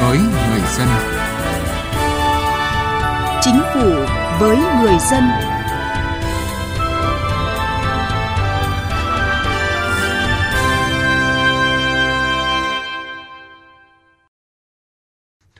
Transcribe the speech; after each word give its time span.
với 0.00 0.18
người 0.18 0.60
dân. 0.78 0.88
Chính 3.42 3.60
phủ 3.74 3.90
với 4.40 4.56
người 4.56 4.98
dân. 5.10 5.22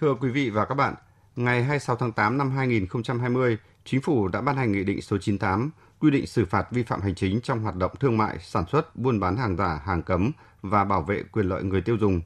Thưa 0.00 0.14
quý 0.20 0.28
vị 0.30 0.50
và 0.50 0.64
các 0.64 0.74
bạn, 0.74 0.94
ngày 1.36 1.62
26 1.62 1.96
tháng 1.96 2.12
8 2.12 2.38
năm 2.38 2.50
2020, 2.50 3.58
Chính 3.84 4.00
phủ 4.00 4.28
đã 4.28 4.40
ban 4.40 4.56
hành 4.56 4.72
Nghị 4.72 4.84
định 4.84 5.02
số 5.02 5.18
98 5.18 5.70
quy 6.00 6.10
định 6.10 6.26
xử 6.26 6.44
phạt 6.44 6.66
vi 6.70 6.82
phạm 6.82 7.00
hành 7.00 7.14
chính 7.14 7.40
trong 7.40 7.62
hoạt 7.62 7.76
động 7.76 7.92
thương 8.00 8.16
mại, 8.18 8.38
sản 8.40 8.64
xuất, 8.72 8.96
buôn 8.96 9.20
bán 9.20 9.36
hàng 9.36 9.56
giả, 9.56 9.80
hàng 9.84 10.02
cấm 10.02 10.30
và 10.62 10.84
bảo 10.84 11.02
vệ 11.02 11.22
quyền 11.32 11.46
lợi 11.46 11.62
người 11.62 11.80
tiêu 11.80 11.96
dùng. 12.00 12.20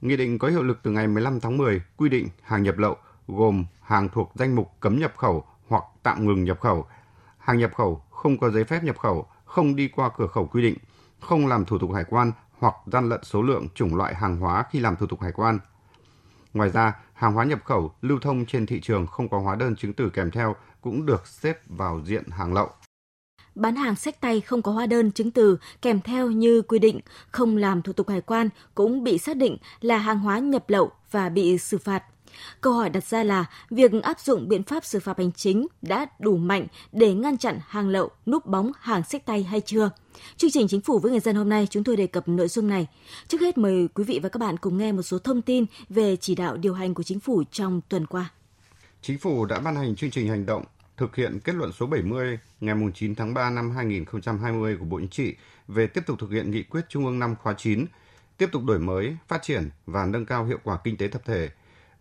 Nghị 0.00 0.16
định 0.16 0.38
có 0.38 0.48
hiệu 0.48 0.62
lực 0.62 0.78
từ 0.82 0.90
ngày 0.90 1.08
15 1.08 1.40
tháng 1.40 1.58
10 1.58 1.82
quy 1.96 2.08
định 2.08 2.28
hàng 2.42 2.62
nhập 2.62 2.78
lậu 2.78 2.96
gồm 3.28 3.64
hàng 3.82 4.08
thuộc 4.08 4.32
danh 4.34 4.54
mục 4.54 4.72
cấm 4.80 4.98
nhập 4.98 5.12
khẩu 5.16 5.44
hoặc 5.68 5.84
tạm 6.02 6.26
ngừng 6.26 6.44
nhập 6.44 6.60
khẩu, 6.60 6.86
hàng 7.38 7.58
nhập 7.58 7.70
khẩu 7.74 8.02
không 8.10 8.38
có 8.38 8.50
giấy 8.50 8.64
phép 8.64 8.84
nhập 8.84 8.98
khẩu, 8.98 9.26
không 9.44 9.76
đi 9.76 9.88
qua 9.88 10.10
cửa 10.16 10.26
khẩu 10.26 10.46
quy 10.46 10.62
định, 10.62 10.76
không 11.20 11.46
làm 11.46 11.64
thủ 11.64 11.78
tục 11.78 11.92
hải 11.94 12.04
quan 12.04 12.32
hoặc 12.58 12.74
gian 12.86 13.08
lận 13.08 13.20
số 13.24 13.42
lượng 13.42 13.68
chủng 13.74 13.96
loại 13.96 14.14
hàng 14.14 14.36
hóa 14.36 14.64
khi 14.70 14.80
làm 14.80 14.96
thủ 14.96 15.06
tục 15.06 15.22
hải 15.22 15.32
quan. 15.32 15.58
Ngoài 16.54 16.70
ra, 16.70 16.92
hàng 17.14 17.32
hóa 17.32 17.44
nhập 17.44 17.60
khẩu 17.64 17.92
lưu 18.02 18.18
thông 18.22 18.46
trên 18.46 18.66
thị 18.66 18.80
trường 18.80 19.06
không 19.06 19.28
có 19.28 19.38
hóa 19.38 19.56
đơn 19.56 19.76
chứng 19.76 19.92
từ 19.92 20.10
kèm 20.10 20.30
theo 20.30 20.56
cũng 20.80 21.06
được 21.06 21.26
xếp 21.26 21.60
vào 21.66 22.00
diện 22.04 22.24
hàng 22.30 22.54
lậu 22.54 22.70
bán 23.56 23.76
hàng 23.76 23.96
sách 23.96 24.20
tay 24.20 24.40
không 24.40 24.62
có 24.62 24.72
hóa 24.72 24.86
đơn 24.86 25.12
chứng 25.12 25.30
từ 25.30 25.58
kèm 25.82 26.00
theo 26.00 26.30
như 26.30 26.62
quy 26.62 26.78
định, 26.78 27.00
không 27.30 27.56
làm 27.56 27.82
thủ 27.82 27.92
tục 27.92 28.08
hải 28.08 28.20
quan 28.20 28.48
cũng 28.74 29.04
bị 29.04 29.18
xác 29.18 29.36
định 29.36 29.56
là 29.80 29.98
hàng 29.98 30.18
hóa 30.18 30.38
nhập 30.38 30.70
lậu 30.70 30.90
và 31.10 31.28
bị 31.28 31.58
xử 31.58 31.78
phạt. 31.78 32.02
Câu 32.60 32.72
hỏi 32.72 32.90
đặt 32.90 33.04
ra 33.04 33.22
là 33.22 33.44
việc 33.70 33.92
áp 34.02 34.20
dụng 34.20 34.48
biện 34.48 34.62
pháp 34.62 34.84
xử 34.84 35.00
phạt 35.00 35.18
hành 35.18 35.32
chính 35.32 35.66
đã 35.82 36.06
đủ 36.18 36.36
mạnh 36.36 36.66
để 36.92 37.14
ngăn 37.14 37.38
chặn 37.38 37.58
hàng 37.68 37.88
lậu, 37.88 38.10
núp 38.26 38.46
bóng 38.46 38.72
hàng 38.80 39.02
sách 39.04 39.26
tay 39.26 39.42
hay 39.42 39.60
chưa? 39.60 39.90
Chương 40.36 40.50
trình 40.50 40.68
Chính 40.68 40.80
phủ 40.80 40.98
với 40.98 41.10
người 41.10 41.20
dân 41.20 41.36
hôm 41.36 41.48
nay 41.48 41.66
chúng 41.70 41.84
tôi 41.84 41.96
đề 41.96 42.06
cập 42.06 42.28
nội 42.28 42.48
dung 42.48 42.68
này. 42.68 42.86
Trước 43.28 43.40
hết 43.40 43.58
mời 43.58 43.88
quý 43.94 44.04
vị 44.04 44.20
và 44.22 44.28
các 44.28 44.38
bạn 44.38 44.56
cùng 44.56 44.78
nghe 44.78 44.92
một 44.92 45.02
số 45.02 45.18
thông 45.18 45.42
tin 45.42 45.64
về 45.88 46.16
chỉ 46.16 46.34
đạo 46.34 46.56
điều 46.56 46.74
hành 46.74 46.94
của 46.94 47.02
Chính 47.02 47.20
phủ 47.20 47.42
trong 47.52 47.80
tuần 47.88 48.06
qua. 48.06 48.30
Chính 49.02 49.18
phủ 49.18 49.44
đã 49.44 49.60
ban 49.60 49.76
hành 49.76 49.96
chương 49.96 50.10
trình 50.10 50.28
hành 50.28 50.46
động 50.46 50.64
thực 50.96 51.16
hiện 51.16 51.40
kết 51.44 51.54
luận 51.54 51.72
số 51.72 51.86
70 51.86 52.38
ngày 52.60 52.74
9 52.94 53.14
tháng 53.14 53.34
3 53.34 53.50
năm 53.50 53.70
2020 53.70 54.76
của 54.76 54.84
Bộ 54.84 54.98
Chính 54.98 55.08
trị 55.08 55.36
về 55.68 55.86
tiếp 55.86 56.06
tục 56.06 56.18
thực 56.20 56.30
hiện 56.30 56.50
nghị 56.50 56.62
quyết 56.62 56.80
Trung 56.88 57.06
ương 57.06 57.18
5 57.18 57.36
khóa 57.36 57.54
9, 57.58 57.86
tiếp 58.36 58.48
tục 58.52 58.64
đổi 58.64 58.78
mới, 58.78 59.16
phát 59.28 59.42
triển 59.42 59.70
và 59.86 60.06
nâng 60.06 60.26
cao 60.26 60.44
hiệu 60.44 60.58
quả 60.64 60.78
kinh 60.84 60.96
tế 60.96 61.08
tập 61.08 61.22
thể. 61.24 61.50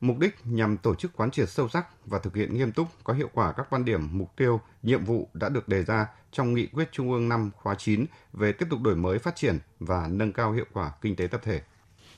Mục 0.01 0.19
đích 0.19 0.35
nhằm 0.43 0.77
tổ 0.77 0.95
chức 0.95 1.13
quán 1.13 1.31
triệt 1.31 1.49
sâu 1.49 1.69
sắc 1.69 2.05
và 2.05 2.19
thực 2.19 2.35
hiện 2.35 2.53
nghiêm 2.53 2.71
túc 2.71 2.87
có 3.03 3.13
hiệu 3.13 3.29
quả 3.33 3.51
các 3.51 3.67
quan 3.69 3.85
điểm, 3.85 4.09
mục 4.11 4.35
tiêu, 4.35 4.61
nhiệm 4.83 5.05
vụ 5.05 5.29
đã 5.33 5.49
được 5.49 5.67
đề 5.67 5.83
ra 5.83 6.07
trong 6.31 6.53
nghị 6.53 6.67
quyết 6.67 6.91
Trung 6.91 7.11
ương 7.11 7.29
5 7.29 7.51
khóa 7.55 7.75
9 7.75 8.05
về 8.33 8.51
tiếp 8.51 8.65
tục 8.69 8.81
đổi 8.81 8.95
mới, 8.95 9.19
phát 9.19 9.35
triển 9.35 9.59
và 9.79 10.07
nâng 10.11 10.33
cao 10.33 10.51
hiệu 10.51 10.65
quả 10.73 10.91
kinh 11.01 11.15
tế 11.15 11.27
tập 11.27 11.41
thể 11.43 11.61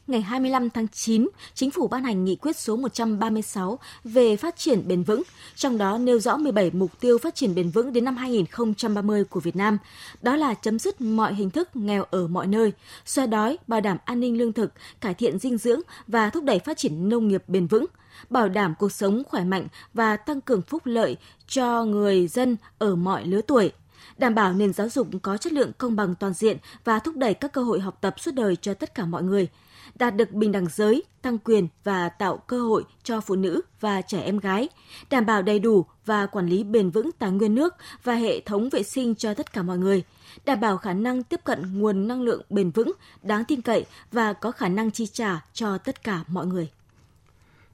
ngày 0.08 0.22
25 0.22 0.70
tháng 0.70 0.88
9, 0.88 1.28
Chính 1.54 1.72
phủ 1.72 1.88
ban 1.88 2.04
hành 2.04 2.26
nghị 2.26 2.36
quyết 2.36 2.58
số 2.58 2.76
136 2.76 3.80
về 4.04 4.36
phát 4.36 4.58
triển 4.58 4.88
bền 4.88 5.04
vững, 5.04 5.24
trong 5.56 5.78
đó 5.78 5.98
nêu 5.98 6.20
rõ 6.20 6.38
17 6.38 6.72
mục 6.72 6.92
tiêu 7.00 7.18
phát 7.18 7.36
triển 7.36 7.56
bền 7.56 7.70
vững 7.70 7.94
đến 7.94 8.06
năm 8.06 8.18
2030 8.18 9.24
của 9.24 9.40
Việt 9.40 9.56
Nam. 9.56 9.78
Đó 10.22 10.36
là 10.36 10.54
chấm 10.54 10.80
dứt 10.80 11.02
mọi 11.02 11.34
hình 11.34 11.50
thức 11.50 11.76
nghèo 11.76 12.04
ở 12.12 12.28
mọi 12.28 12.48
nơi, 12.48 12.72
xoa 13.06 13.26
đói, 13.26 13.58
bảo 13.68 13.82
đảm 13.82 13.98
an 14.06 14.20
ninh 14.20 14.38
lương 14.38 14.54
thực, 14.54 14.74
cải 15.02 15.14
thiện 15.14 15.40
dinh 15.40 15.58
dưỡng 15.58 15.82
và 16.08 16.30
thúc 16.30 16.44
đẩy 16.44 16.60
phát 16.60 16.78
triển 16.78 17.10
nông 17.10 17.28
nghiệp 17.28 17.44
bền 17.48 17.68
vững 17.68 17.86
bảo 18.30 18.50
đảm 18.50 18.74
cuộc 18.80 18.92
sống 18.92 19.24
khỏe 19.28 19.44
mạnh 19.44 19.68
và 19.94 20.18
tăng 20.18 20.42
cường 20.42 20.62
phúc 20.62 20.82
lợi 20.86 21.18
cho 21.48 21.84
người 21.84 22.28
dân 22.28 22.58
ở 22.78 22.96
mọi 22.96 23.26
lứa 23.26 23.42
tuổi 23.42 23.72
đảm 24.18 24.36
bảo 24.36 24.54
nền 24.54 24.74
giáo 24.74 24.90
dục 24.90 25.08
có 25.22 25.38
chất 25.38 25.54
lượng 25.54 25.72
công 25.78 25.96
bằng 25.96 26.16
toàn 26.16 26.34
diện 26.34 26.58
và 26.84 27.00
thúc 27.00 27.16
đẩy 27.16 27.34
các 27.34 27.54
cơ 27.54 27.64
hội 27.64 27.80
học 27.80 27.98
tập 28.02 28.20
suốt 28.20 28.34
đời 28.34 28.56
cho 28.56 28.74
tất 28.74 28.96
cả 28.96 29.06
mọi 29.06 29.24
người, 29.24 29.48
đạt 29.96 30.16
được 30.16 30.32
bình 30.32 30.52
đẳng 30.52 30.68
giới, 30.72 31.04
tăng 31.22 31.38
quyền 31.38 31.68
và 31.84 32.10
tạo 32.10 32.38
cơ 32.38 32.62
hội 32.62 32.84
cho 33.04 33.22
phụ 33.22 33.36
nữ 33.36 33.62
và 33.80 34.02
trẻ 34.02 34.22
em 34.22 34.40
gái, 34.40 34.70
đảm 35.10 35.26
bảo 35.26 35.42
đầy 35.42 35.60
đủ 35.60 35.86
và 36.06 36.26
quản 36.26 36.48
lý 36.48 36.64
bền 36.64 36.90
vững 36.90 37.12
tài 37.20 37.32
nguyên 37.32 37.56
nước 37.56 37.76
và 38.04 38.14
hệ 38.14 38.42
thống 38.42 38.70
vệ 38.70 38.84
sinh 38.84 39.16
cho 39.16 39.34
tất 39.34 39.54
cả 39.54 39.64
mọi 39.64 39.78
người, 39.78 40.04
đảm 40.46 40.60
bảo 40.60 40.78
khả 40.78 40.94
năng 40.94 41.24
tiếp 41.24 41.40
cận 41.44 41.80
nguồn 41.80 42.08
năng 42.08 42.22
lượng 42.22 42.42
bền 42.50 42.72
vững, 42.72 42.92
đáng 43.22 43.46
tin 43.46 43.62
cậy 43.62 43.86
và 44.12 44.34
có 44.34 44.52
khả 44.52 44.68
năng 44.68 44.92
chi 44.92 45.08
trả 45.08 45.46
cho 45.54 45.78
tất 45.78 46.04
cả 46.04 46.24
mọi 46.28 46.46
người. 46.46 46.70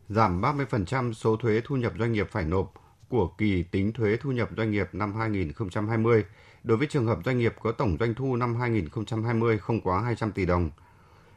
Giảm 0.09 0.41
30% 0.41 1.13
số 1.13 1.35
thuế 1.35 1.61
thu 1.65 1.75
nhập 1.75 1.93
doanh 1.99 2.13
nghiệp 2.13 2.27
phải 2.31 2.45
nộp 2.45 2.73
của 3.13 3.27
kỳ 3.27 3.63
tính 3.63 3.93
thuế 3.93 4.17
thu 4.17 4.31
nhập 4.31 4.49
doanh 4.57 4.71
nghiệp 4.71 4.89
năm 4.93 5.15
2020 5.15 6.25
đối 6.63 6.77
với 6.77 6.87
trường 6.87 7.05
hợp 7.05 7.19
doanh 7.25 7.37
nghiệp 7.37 7.55
có 7.61 7.71
tổng 7.71 7.97
doanh 7.99 8.13
thu 8.15 8.35
năm 8.35 8.55
2020 8.55 9.57
không 9.57 9.81
quá 9.81 10.01
200 10.01 10.31
tỷ 10.31 10.45
đồng– 10.45 10.69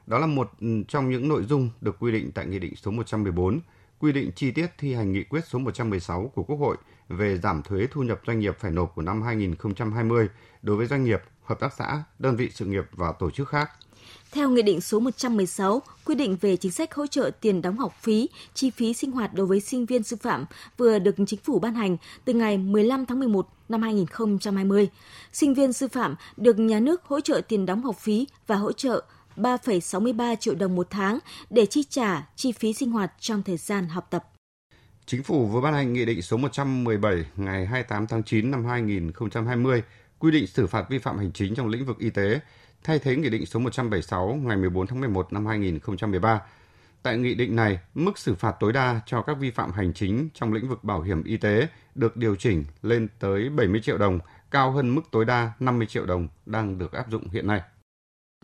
đó 0.06 0.18
là 0.18 0.26
một 0.26 0.50
ừ, 0.60 0.82
trong 0.88 1.10
những 1.10 1.28
nội 1.28 1.44
dung 1.44 1.70
được 1.80 1.96
quy 1.98 2.12
định 2.12 2.30
tại 2.34 2.46
Nghị 2.46 2.58
định 2.58 2.76
số 2.76 2.90
114, 2.90 3.60
quy 3.98 4.12
định 4.12 4.30
chi 4.34 4.50
tiết 4.50 4.66
thi 4.78 4.94
hành 4.94 5.12
nghị 5.12 5.24
quyết 5.24 5.40
số 5.46 5.58
116 5.58 6.32
của 6.34 6.42
Quốc 6.42 6.56
hội 6.56 6.76
về 7.08 7.38
giảm 7.38 7.62
thuế 7.62 7.86
thu 7.90 8.02
nhập 8.02 8.20
doanh 8.26 8.38
nghiệp 8.38 8.56
phải 8.58 8.70
nộp 8.70 8.94
của 8.94 9.02
năm 9.02 9.22
2020 9.22 10.28
đối 10.62 10.76
với 10.76 10.86
doanh 10.86 11.04
nghiệp, 11.04 11.22
hợp 11.44 11.60
tác 11.60 11.72
xã, 11.72 12.02
đơn 12.18 12.36
vị 12.36 12.50
sự 12.50 12.64
nghiệp 12.64 12.84
và 12.92 13.12
tổ 13.12 13.30
chức 13.30 13.48
khác. 13.48 13.70
Theo 14.32 14.50
Nghị 14.50 14.62
định 14.62 14.80
số 14.80 15.00
116, 15.00 15.82
quy 16.04 16.14
định 16.14 16.36
về 16.40 16.56
chính 16.56 16.72
sách 16.72 16.94
hỗ 16.94 17.06
trợ 17.06 17.30
tiền 17.40 17.62
đóng 17.62 17.78
học 17.78 17.94
phí, 18.02 18.28
chi 18.54 18.70
phí 18.70 18.94
sinh 18.94 19.12
hoạt 19.12 19.34
đối 19.34 19.46
với 19.46 19.60
sinh 19.60 19.86
viên 19.86 20.02
sư 20.02 20.16
phạm 20.16 20.44
vừa 20.76 20.98
được 20.98 21.14
chính 21.26 21.40
phủ 21.40 21.58
ban 21.58 21.74
hành 21.74 21.96
từ 22.24 22.32
ngày 22.32 22.58
15 22.58 23.06
tháng 23.06 23.18
11 23.18 23.48
năm 23.68 23.82
2020. 23.82 24.88
Sinh 25.32 25.54
viên 25.54 25.72
sư 25.72 25.88
phạm 25.88 26.14
được 26.36 26.58
nhà 26.58 26.80
nước 26.80 27.04
hỗ 27.04 27.20
trợ 27.20 27.40
tiền 27.48 27.66
đóng 27.66 27.82
học 27.82 27.96
phí 27.98 28.26
và 28.46 28.56
hỗ 28.56 28.72
trợ 28.72 29.04
3,63 29.36 30.36
triệu 30.36 30.54
đồng 30.54 30.76
một 30.76 30.86
tháng 30.90 31.18
để 31.50 31.66
chi 31.66 31.84
trả 31.88 32.28
chi 32.36 32.52
phí 32.52 32.72
sinh 32.72 32.90
hoạt 32.90 33.12
trong 33.20 33.42
thời 33.42 33.56
gian 33.56 33.88
học 33.88 34.06
tập. 34.10 34.24
Chính 35.06 35.22
phủ 35.22 35.46
vừa 35.46 35.60
ban 35.60 35.74
hành 35.74 35.92
Nghị 35.92 36.04
định 36.04 36.22
số 36.22 36.36
117 36.36 37.24
ngày 37.36 37.66
28 37.66 38.06
tháng 38.06 38.22
9 38.22 38.50
năm 38.50 38.64
2020 38.64 39.82
quy 40.18 40.30
định 40.30 40.46
xử 40.46 40.66
phạt 40.66 40.86
vi 40.88 40.98
phạm 40.98 41.18
hành 41.18 41.32
chính 41.32 41.54
trong 41.54 41.68
lĩnh 41.68 41.84
vực 41.84 41.98
y 41.98 42.10
tế, 42.10 42.40
thay 42.86 42.98
thế 42.98 43.16
Nghị 43.16 43.30
định 43.30 43.46
số 43.46 43.60
176 43.60 44.38
ngày 44.42 44.56
14 44.56 44.86
tháng 44.86 45.00
11 45.00 45.32
năm 45.32 45.46
2013. 45.46 46.40
Tại 47.02 47.18
nghị 47.18 47.34
định 47.34 47.56
này, 47.56 47.78
mức 47.94 48.18
xử 48.18 48.34
phạt 48.34 48.56
tối 48.60 48.72
đa 48.72 49.00
cho 49.06 49.22
các 49.22 49.36
vi 49.40 49.50
phạm 49.50 49.72
hành 49.72 49.92
chính 49.94 50.28
trong 50.34 50.52
lĩnh 50.52 50.68
vực 50.68 50.84
bảo 50.84 51.00
hiểm 51.00 51.24
y 51.24 51.36
tế 51.36 51.68
được 51.94 52.16
điều 52.16 52.36
chỉnh 52.36 52.64
lên 52.82 53.08
tới 53.18 53.48
70 53.48 53.80
triệu 53.80 53.98
đồng, 53.98 54.18
cao 54.50 54.70
hơn 54.70 54.94
mức 54.94 55.02
tối 55.10 55.24
đa 55.24 55.52
50 55.60 55.86
triệu 55.86 56.06
đồng 56.06 56.28
đang 56.46 56.78
được 56.78 56.92
áp 56.92 57.10
dụng 57.10 57.28
hiện 57.28 57.46
nay. 57.46 57.60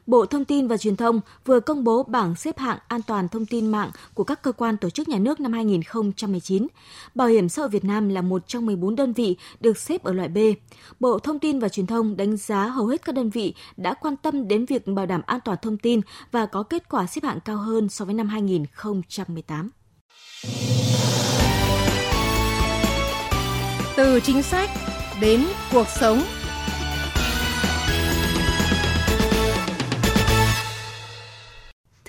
Bộ 0.06 0.26
Thông 0.26 0.44
tin 0.44 0.68
và 0.68 0.76
Truyền 0.76 0.96
thông 0.96 1.20
vừa 1.44 1.60
công 1.60 1.84
bố 1.84 2.02
bảng 2.02 2.34
xếp 2.34 2.58
hạng 2.58 2.78
an 2.88 3.00
toàn 3.06 3.28
thông 3.28 3.46
tin 3.46 3.66
mạng 3.66 3.90
của 4.14 4.24
các 4.24 4.42
cơ 4.42 4.52
quan 4.52 4.76
tổ 4.76 4.90
chức 4.90 5.08
nhà 5.08 5.18
nước 5.18 5.40
năm 5.40 5.52
2019. 5.52 6.66
Bảo 7.14 7.28
hiểm 7.28 7.48
xã 7.48 7.62
hội 7.62 7.68
Việt 7.68 7.84
Nam 7.84 8.08
là 8.08 8.22
một 8.22 8.48
trong 8.48 8.66
14 8.66 8.96
đơn 8.96 9.12
vị 9.12 9.36
được 9.60 9.78
xếp 9.78 10.02
ở 10.02 10.12
loại 10.12 10.28
B. 10.28 10.38
Bộ 11.00 11.18
Thông 11.18 11.38
tin 11.38 11.58
và 11.58 11.68
Truyền 11.68 11.86
thông 11.86 12.16
đánh 12.16 12.36
giá 12.36 12.66
hầu 12.66 12.86
hết 12.86 13.04
các 13.04 13.14
đơn 13.14 13.30
vị 13.30 13.54
đã 13.76 13.94
quan 13.94 14.16
tâm 14.16 14.48
đến 14.48 14.66
việc 14.66 14.86
bảo 14.86 15.06
đảm 15.06 15.22
an 15.26 15.40
toàn 15.44 15.58
thông 15.62 15.78
tin 15.78 16.00
và 16.32 16.46
có 16.46 16.62
kết 16.62 16.88
quả 16.88 17.06
xếp 17.06 17.24
hạng 17.24 17.40
cao 17.40 17.56
hơn 17.56 17.88
so 17.88 18.04
với 18.04 18.14
năm 18.14 18.28
2018. 18.28 19.70
Từ 23.96 24.20
chính 24.20 24.42
sách 24.42 24.70
đến 25.20 25.44
cuộc 25.72 25.86
sống 26.00 26.22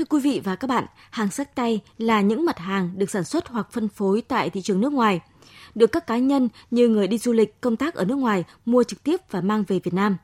Thưa 0.04 0.18
quý 0.18 0.22
vị 0.22 0.42
và 0.44 0.56
các 0.56 0.68
bạn, 0.68 0.86
hàng 1.12 1.32
sách 1.32 1.56
tay 1.56 1.82
là 1.98 2.22
những 2.22 2.46
mặt 2.46 2.60
hàng 2.60 2.92
được 2.96 3.10
sản 3.10 3.24
xuất 3.24 3.48
hoặc 3.48 3.68
phân 3.72 3.88
phối 3.90 4.22
tại 4.22 4.50
thị 4.50 4.62
trường 4.62 4.82
nước 4.82 4.94
ngoài, 4.94 5.20
được 5.76 5.92
các 5.92 6.08
cá 6.08 6.18
nhân 6.18 6.50
như 6.72 6.88
người 6.88 7.08
đi 7.08 7.18
du 7.18 7.34
lịch, 7.34 7.62
công 7.62 7.76
tác 7.76 7.94
ở 7.96 8.06
nước 8.06 8.16
ngoài 8.16 8.44
mua 8.66 8.84
trực 8.84 9.04
tiếp 9.04 9.20
và 9.32 9.42
mang 9.42 9.64
về 9.68 9.80
Việt 9.84 9.94
Nam. 9.94 10.18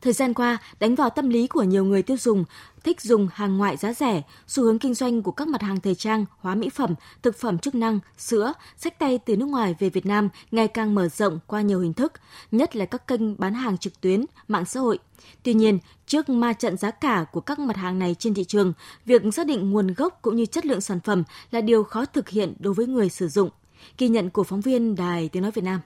Thời 0.00 0.12
gian 0.12 0.34
qua, 0.34 0.58
đánh 0.80 0.94
vào 0.94 1.10
tâm 1.10 1.28
lý 1.28 1.46
của 1.46 1.62
nhiều 1.62 1.84
người 1.84 2.02
tiêu 2.02 2.16
dùng 2.16 2.44
thích 2.84 3.00
dùng 3.00 3.28
hàng 3.32 3.58
ngoại 3.58 3.76
giá 3.76 3.92
rẻ, 3.92 4.22
xu 4.46 4.62
hướng 4.62 4.78
kinh 4.78 4.94
doanh 4.94 5.22
của 5.22 5.30
các 5.32 5.48
mặt 5.48 5.62
hàng 5.62 5.80
thời 5.80 5.94
trang, 5.94 6.24
hóa 6.38 6.54
mỹ 6.54 6.68
phẩm, 6.68 6.94
thực 7.22 7.36
phẩm 7.38 7.58
chức 7.58 7.74
năng, 7.74 7.98
sữa, 8.18 8.52
sách 8.76 8.98
tay 8.98 9.18
từ 9.18 9.36
nước 9.36 9.46
ngoài 9.46 9.74
về 9.78 9.90
Việt 9.90 10.06
Nam 10.06 10.28
ngày 10.50 10.68
càng 10.68 10.94
mở 10.94 11.08
rộng 11.08 11.38
qua 11.46 11.60
nhiều 11.60 11.80
hình 11.80 11.92
thức, 11.92 12.12
nhất 12.52 12.76
là 12.76 12.84
các 12.84 13.06
kênh 13.06 13.40
bán 13.40 13.54
hàng 13.54 13.78
trực 13.78 14.00
tuyến, 14.00 14.24
mạng 14.48 14.64
xã 14.64 14.80
hội. 14.80 14.98
Tuy 15.42 15.54
nhiên, 15.54 15.78
trước 16.06 16.28
ma 16.28 16.52
trận 16.52 16.76
giá 16.76 16.90
cả 16.90 17.24
của 17.32 17.40
các 17.40 17.58
mặt 17.58 17.76
hàng 17.76 17.98
này 17.98 18.16
trên 18.18 18.34
thị 18.34 18.44
trường, 18.44 18.72
việc 19.06 19.22
xác 19.32 19.46
định 19.46 19.70
nguồn 19.70 19.94
gốc 19.94 20.18
cũng 20.22 20.36
như 20.36 20.46
chất 20.46 20.66
lượng 20.66 20.80
sản 20.80 21.00
phẩm 21.00 21.22
là 21.50 21.60
điều 21.60 21.84
khó 21.84 22.04
thực 22.04 22.28
hiện 22.28 22.54
đối 22.58 22.74
với 22.74 22.86
người 22.86 23.08
sử 23.08 23.28
dụng. 23.28 23.50
Ghi 23.98 24.08
nhận 24.08 24.30
của 24.30 24.44
phóng 24.44 24.60
viên 24.60 24.94
Đài 24.94 25.28
Tiếng 25.28 25.42
Nói 25.42 25.52
Việt 25.52 25.64
Nam. 25.64 25.80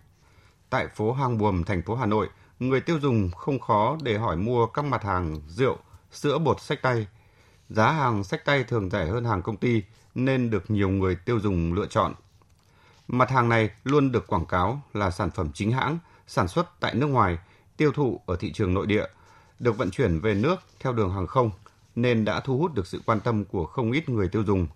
Tại 0.70 0.87
phố 0.97 1.12
Hàng 1.12 1.38
Buồm, 1.38 1.65
thành 1.65 1.82
phố 1.82 1.94
Hà 1.94 2.06
Nội, 2.06 2.29
người 2.69 2.81
tiêu 2.81 2.99
dùng 3.00 3.31
không 3.31 3.61
khó 3.61 3.97
để 4.03 4.19
hỏi 4.19 4.37
mua 4.37 4.67
các 4.67 4.85
mặt 4.85 5.05
hàng 5.05 5.41
rượu, 5.49 5.76
sữa 6.11 6.38
bột 6.38 6.61
sách 6.61 6.82
tay. 6.82 7.06
Giá 7.69 7.91
hàng 7.91 8.25
sách 8.25 8.44
tay 8.44 8.64
thường 8.64 8.91
rẻ 8.91 9.06
hơn 9.06 9.25
hàng 9.25 9.43
công 9.43 9.56
ty 9.56 9.82
nên 10.14 10.50
được 10.50 10.70
nhiều 10.70 10.88
người 10.88 11.17
tiêu 11.17 11.41
dùng 11.41 11.73
lựa 11.73 11.87
chọn. 11.87 12.14
Mặt 13.09 13.31
hàng 13.31 13.49
này 13.49 13.70
luôn 13.85 14.12
được 14.12 14.26
quảng 14.26 14.47
cáo 14.47 14.81
là 14.94 15.11
sản 15.11 15.31
phẩm 15.31 15.50
chính 15.55 15.73
hãng, 15.73 15.99
sản 16.26 16.49
xuất 16.49 16.81
tại 16.81 16.94
nước 16.94 17.06
ngoài, 17.06 17.38
tiêu 17.76 17.93
thụ 17.93 18.20
ở 18.26 18.37
thị 18.37 18.53
trường 18.53 18.75
nội 18.75 18.87
địa, 18.87 19.06
được 19.58 19.79
vận 19.79 19.91
chuyển 19.91 20.20
về 20.20 20.35
nước 20.35 20.56
theo 20.81 20.93
đường 20.93 21.12
hàng 21.12 21.26
không 21.26 21.50
nên 21.94 22.25
đã 22.25 22.41
thu 22.41 22.58
hút 22.58 22.75
được 22.75 22.87
sự 22.87 23.03
quan 23.06 23.20
tâm 23.20 23.44
của 23.44 23.67
không 23.67 23.93
ít 23.93 24.08
người 24.08 24.29
tiêu 24.29 24.44
dùng. 24.44 24.67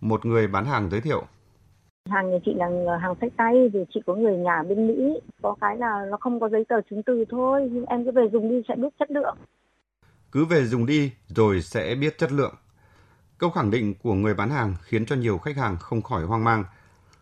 Một 0.00 0.26
người 0.26 0.46
bán 0.46 0.66
hàng 0.66 0.90
giới 0.90 1.00
thiệu. 1.00 1.26
Hàng 2.10 2.30
nhà 2.30 2.38
chị 2.44 2.54
là 2.54 2.98
hàng 2.98 3.14
sách 3.20 3.32
tay 3.36 3.68
vì 3.72 3.84
chị 3.94 4.00
có 4.06 4.14
người 4.14 4.36
nhà 4.36 4.62
bên 4.62 4.88
Mỹ, 4.88 5.20
có 5.42 5.54
cái 5.60 5.76
là 5.76 6.06
nó 6.10 6.16
không 6.20 6.40
có 6.40 6.48
giấy 6.48 6.64
tờ 6.68 6.76
chứng 6.90 7.02
từ 7.02 7.24
thôi, 7.30 7.68
nhưng 7.72 7.84
em 7.86 8.04
cứ 8.04 8.10
về 8.10 8.28
dùng 8.32 8.48
đi 8.48 8.62
sẽ 8.68 8.74
biết 8.76 8.88
chất 8.98 9.10
lượng. 9.10 9.36
Cứ 10.32 10.44
về 10.44 10.64
dùng 10.64 10.86
đi 10.86 11.12
rồi 11.28 11.62
sẽ 11.62 11.94
biết 11.94 12.18
chất 12.18 12.32
lượng. 12.32 12.54
Câu 13.38 13.50
khẳng 13.50 13.70
định 13.70 13.94
của 14.02 14.14
người 14.14 14.34
bán 14.34 14.50
hàng 14.50 14.74
khiến 14.82 15.06
cho 15.06 15.16
nhiều 15.16 15.38
khách 15.38 15.56
hàng 15.56 15.76
không 15.76 16.02
khỏi 16.02 16.24
hoang 16.24 16.44
mang. 16.44 16.64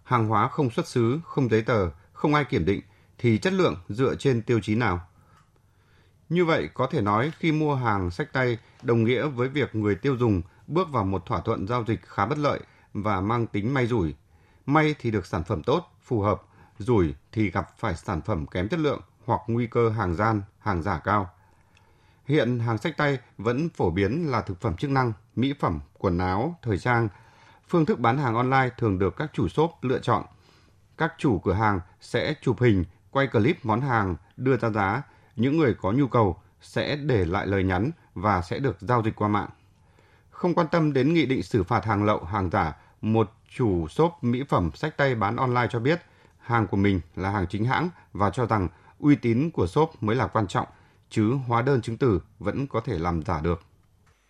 Hàng 0.02 0.28
hóa 0.28 0.48
không 0.48 0.70
xuất 0.70 0.86
xứ, 0.86 1.18
không 1.24 1.48
giấy 1.48 1.62
tờ, 1.62 1.90
không 2.12 2.34
ai 2.34 2.44
kiểm 2.44 2.64
định 2.64 2.80
thì 3.18 3.38
chất 3.38 3.52
lượng 3.52 3.76
dựa 3.88 4.14
trên 4.14 4.42
tiêu 4.42 4.60
chí 4.62 4.74
nào? 4.74 5.00
Như 6.28 6.44
vậy 6.44 6.68
có 6.74 6.86
thể 6.86 7.00
nói 7.00 7.32
khi 7.38 7.52
mua 7.52 7.74
hàng 7.74 8.10
sách 8.10 8.32
tay 8.32 8.58
đồng 8.82 9.04
nghĩa 9.04 9.26
với 9.26 9.48
việc 9.48 9.74
người 9.74 9.94
tiêu 9.94 10.16
dùng 10.16 10.42
bước 10.66 10.88
vào 10.92 11.04
một 11.04 11.26
thỏa 11.26 11.40
thuận 11.40 11.66
giao 11.66 11.84
dịch 11.86 12.00
khá 12.02 12.26
bất 12.26 12.38
lợi 12.38 12.60
và 12.94 13.20
mang 13.20 13.46
tính 13.46 13.74
may 13.74 13.86
rủi. 13.86 14.14
May 14.72 14.94
thì 14.98 15.10
được 15.10 15.26
sản 15.26 15.44
phẩm 15.44 15.62
tốt, 15.62 15.90
phù 16.02 16.20
hợp, 16.20 16.42
rủi 16.78 17.14
thì 17.32 17.50
gặp 17.50 17.78
phải 17.78 17.94
sản 17.94 18.22
phẩm 18.22 18.46
kém 18.46 18.68
chất 18.68 18.80
lượng 18.80 19.00
hoặc 19.24 19.40
nguy 19.46 19.66
cơ 19.66 19.90
hàng 19.90 20.16
gian, 20.16 20.42
hàng 20.58 20.82
giả 20.82 20.98
cao. 21.04 21.30
Hiện 22.24 22.58
hàng 22.58 22.78
sách 22.78 22.96
tay 22.96 23.18
vẫn 23.38 23.68
phổ 23.68 23.90
biến 23.90 24.30
là 24.30 24.40
thực 24.40 24.60
phẩm 24.60 24.76
chức 24.76 24.90
năng, 24.90 25.12
mỹ 25.36 25.54
phẩm, 25.60 25.80
quần 25.98 26.18
áo, 26.18 26.58
thời 26.62 26.78
trang. 26.78 27.08
Phương 27.68 27.86
thức 27.86 28.00
bán 28.00 28.18
hàng 28.18 28.34
online 28.34 28.68
thường 28.78 28.98
được 28.98 29.16
các 29.16 29.30
chủ 29.32 29.48
shop 29.48 29.70
lựa 29.82 29.98
chọn. 29.98 30.24
Các 30.98 31.14
chủ 31.18 31.38
cửa 31.38 31.52
hàng 31.52 31.80
sẽ 32.00 32.34
chụp 32.42 32.60
hình, 32.60 32.84
quay 33.10 33.26
clip 33.26 33.64
món 33.64 33.80
hàng, 33.80 34.16
đưa 34.36 34.56
ra 34.56 34.70
giá. 34.70 35.02
Những 35.36 35.56
người 35.58 35.74
có 35.74 35.92
nhu 35.92 36.06
cầu 36.06 36.40
sẽ 36.60 36.96
để 36.96 37.24
lại 37.24 37.46
lời 37.46 37.64
nhắn 37.64 37.90
và 38.14 38.42
sẽ 38.42 38.58
được 38.58 38.76
giao 38.80 39.02
dịch 39.02 39.16
qua 39.16 39.28
mạng. 39.28 39.50
Không 40.30 40.54
quan 40.54 40.66
tâm 40.68 40.92
đến 40.92 41.14
nghị 41.14 41.26
định 41.26 41.42
xử 41.42 41.62
phạt 41.62 41.84
hàng 41.84 42.04
lậu, 42.04 42.24
hàng 42.24 42.50
giả, 42.50 42.76
một 43.00 43.30
chủ 43.54 43.88
shop 43.88 44.12
mỹ 44.22 44.42
phẩm 44.48 44.70
sách 44.74 44.96
tay 44.96 45.14
bán 45.14 45.36
online 45.36 45.66
cho 45.70 45.78
biết 45.78 46.00
hàng 46.38 46.66
của 46.66 46.76
mình 46.76 47.00
là 47.16 47.30
hàng 47.30 47.46
chính 47.48 47.64
hãng 47.64 47.88
và 48.12 48.30
cho 48.30 48.46
rằng 48.46 48.68
uy 48.98 49.16
tín 49.16 49.50
của 49.50 49.66
shop 49.66 49.90
mới 50.00 50.16
là 50.16 50.26
quan 50.26 50.46
trọng, 50.46 50.66
chứ 51.08 51.34
hóa 51.48 51.62
đơn 51.62 51.82
chứng 51.82 51.96
từ 51.96 52.22
vẫn 52.38 52.66
có 52.66 52.80
thể 52.84 52.98
làm 52.98 53.22
giả 53.22 53.40
được. 53.42 53.62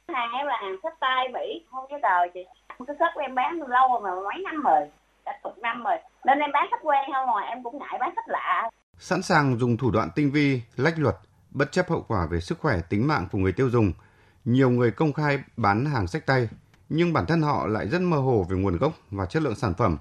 Hàng 0.09 0.31
em 0.39 0.47
là 0.47 0.57
hàng 0.63 0.77
sách 0.83 0.95
tay 1.01 1.29
Mỹ, 1.33 1.67
không 1.71 1.85
có 1.91 1.99
tờ 2.03 2.33
chị. 2.35 2.41
Cái 2.87 2.97
sách 2.99 3.13
của 3.15 3.21
em 3.21 3.35
bán 3.35 3.59
lâu 3.69 3.89
rồi 3.93 4.01
mà 4.03 4.11
mấy 4.15 4.43
năm 4.45 4.63
rồi, 4.63 4.89
cả 5.25 5.33
chục 5.45 5.59
năm 5.59 5.85
rồi. 5.85 5.97
Nên 6.25 6.39
em 6.39 6.51
bán 6.53 6.67
sách 6.71 6.81
quen 6.83 7.01
không 7.15 7.27
mà 7.35 7.41
em 7.41 7.63
cũng 7.63 7.79
ngại 7.79 7.99
bán 8.01 8.13
sách 8.17 8.29
lạ. 8.29 8.71
Sẵn 8.99 9.23
sàng 9.23 9.59
dùng 9.59 9.77
thủ 9.77 9.91
đoạn 9.91 10.09
tinh 10.15 10.31
vi, 10.31 10.63
lách 10.77 10.99
luật, 10.99 11.17
bất 11.51 11.73
chấp 11.73 11.91
hậu 11.91 12.05
quả 12.09 12.27
về 12.31 12.41
sức 12.41 12.59
khỏe, 12.59 12.81
tính 12.89 13.07
mạng 13.07 13.27
của 13.33 13.39
người 13.39 13.53
tiêu 13.53 13.71
dùng. 13.71 13.93
Nhiều 14.45 14.71
người 14.71 14.91
công 14.91 15.13
khai 15.13 15.39
bán 15.57 15.85
hàng 15.85 16.07
sách 16.07 16.27
tay, 16.27 16.49
nhưng 16.91 17.13
bản 17.13 17.27
thân 17.27 17.43
họ 17.43 17.67
lại 17.67 17.89
rất 17.89 18.01
mơ 18.01 18.17
hồ 18.17 18.47
về 18.51 18.57
nguồn 18.57 18.77
gốc 18.77 18.93
và 19.11 19.27
chất 19.27 19.43
lượng 19.43 19.55
sản 19.55 19.75
phẩm. 19.79 19.99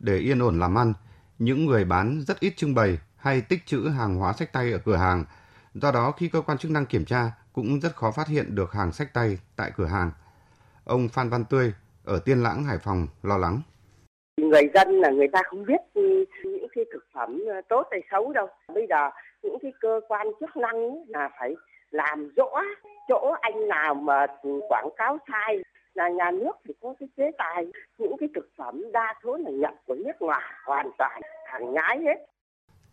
Để 0.00 0.18
yên 0.18 0.42
ổn 0.42 0.60
làm 0.60 0.78
ăn, 0.78 0.92
những 1.38 1.66
người 1.66 1.84
bán 1.84 2.20
rất 2.26 2.40
ít 2.40 2.52
trưng 2.56 2.74
bày 2.74 2.98
hay 3.16 3.40
tích 3.40 3.66
trữ 3.66 3.88
hàng 3.98 4.16
hóa 4.16 4.32
sách 4.32 4.52
tay 4.52 4.72
ở 4.72 4.78
cửa 4.84 4.96
hàng. 4.96 5.24
Do 5.74 5.92
đó 5.92 6.12
khi 6.16 6.28
cơ 6.28 6.40
quan 6.40 6.58
chức 6.58 6.70
năng 6.70 6.86
kiểm 6.86 7.04
tra 7.04 7.32
cũng 7.52 7.80
rất 7.80 7.96
khó 7.96 8.10
phát 8.10 8.28
hiện 8.28 8.54
được 8.54 8.72
hàng 8.72 8.92
sách 8.92 9.14
tay 9.14 9.38
tại 9.56 9.70
cửa 9.76 9.86
hàng. 9.86 10.10
Ông 10.84 11.08
Phan 11.08 11.28
Văn 11.28 11.44
Tươi 11.44 11.72
ở 12.04 12.18
Tiên 12.24 12.42
Lãng, 12.42 12.64
Hải 12.64 12.78
Phòng 12.78 13.06
lo 13.22 13.38
lắng. 13.38 13.60
Người 14.40 14.62
dân 14.74 14.88
là 15.00 15.10
người 15.10 15.28
ta 15.32 15.42
không 15.44 15.64
biết 15.64 15.80
những 16.44 16.66
cái 16.74 16.84
thực 16.92 17.04
phẩm 17.14 17.42
tốt 17.68 17.86
hay 17.90 18.00
xấu 18.10 18.32
đâu. 18.32 18.48
Bây 18.74 18.86
giờ 18.88 19.10
những 19.42 19.56
cái 19.62 19.72
cơ 19.80 20.00
quan 20.08 20.26
chức 20.40 20.56
năng 20.56 21.04
là 21.08 21.30
phải 21.40 21.54
làm 21.90 22.30
rõ 22.36 22.62
chỗ 23.08 23.34
anh 23.40 23.68
nào 23.68 23.94
mà 23.94 24.26
quảng 24.68 24.88
cáo 24.96 25.18
sai 25.32 25.58
là 25.94 26.08
nhà 26.08 26.30
nước 26.30 26.52
thì 26.64 26.74
có 26.82 26.94
cái 27.00 27.08
chế 27.16 27.30
tài 27.38 27.66
những 27.98 28.16
cái 28.20 28.28
thực 28.34 28.48
phẩm 28.58 28.82
đa 28.92 29.14
số 29.24 29.36
là 29.36 29.50
nhập 29.50 29.74
của 29.86 29.94
nước 29.94 30.12
ngoài 30.20 30.42
hoàn 30.64 30.90
toàn 30.98 31.20
hàng 31.46 31.74
nhái 31.74 31.98
hết 31.98 32.26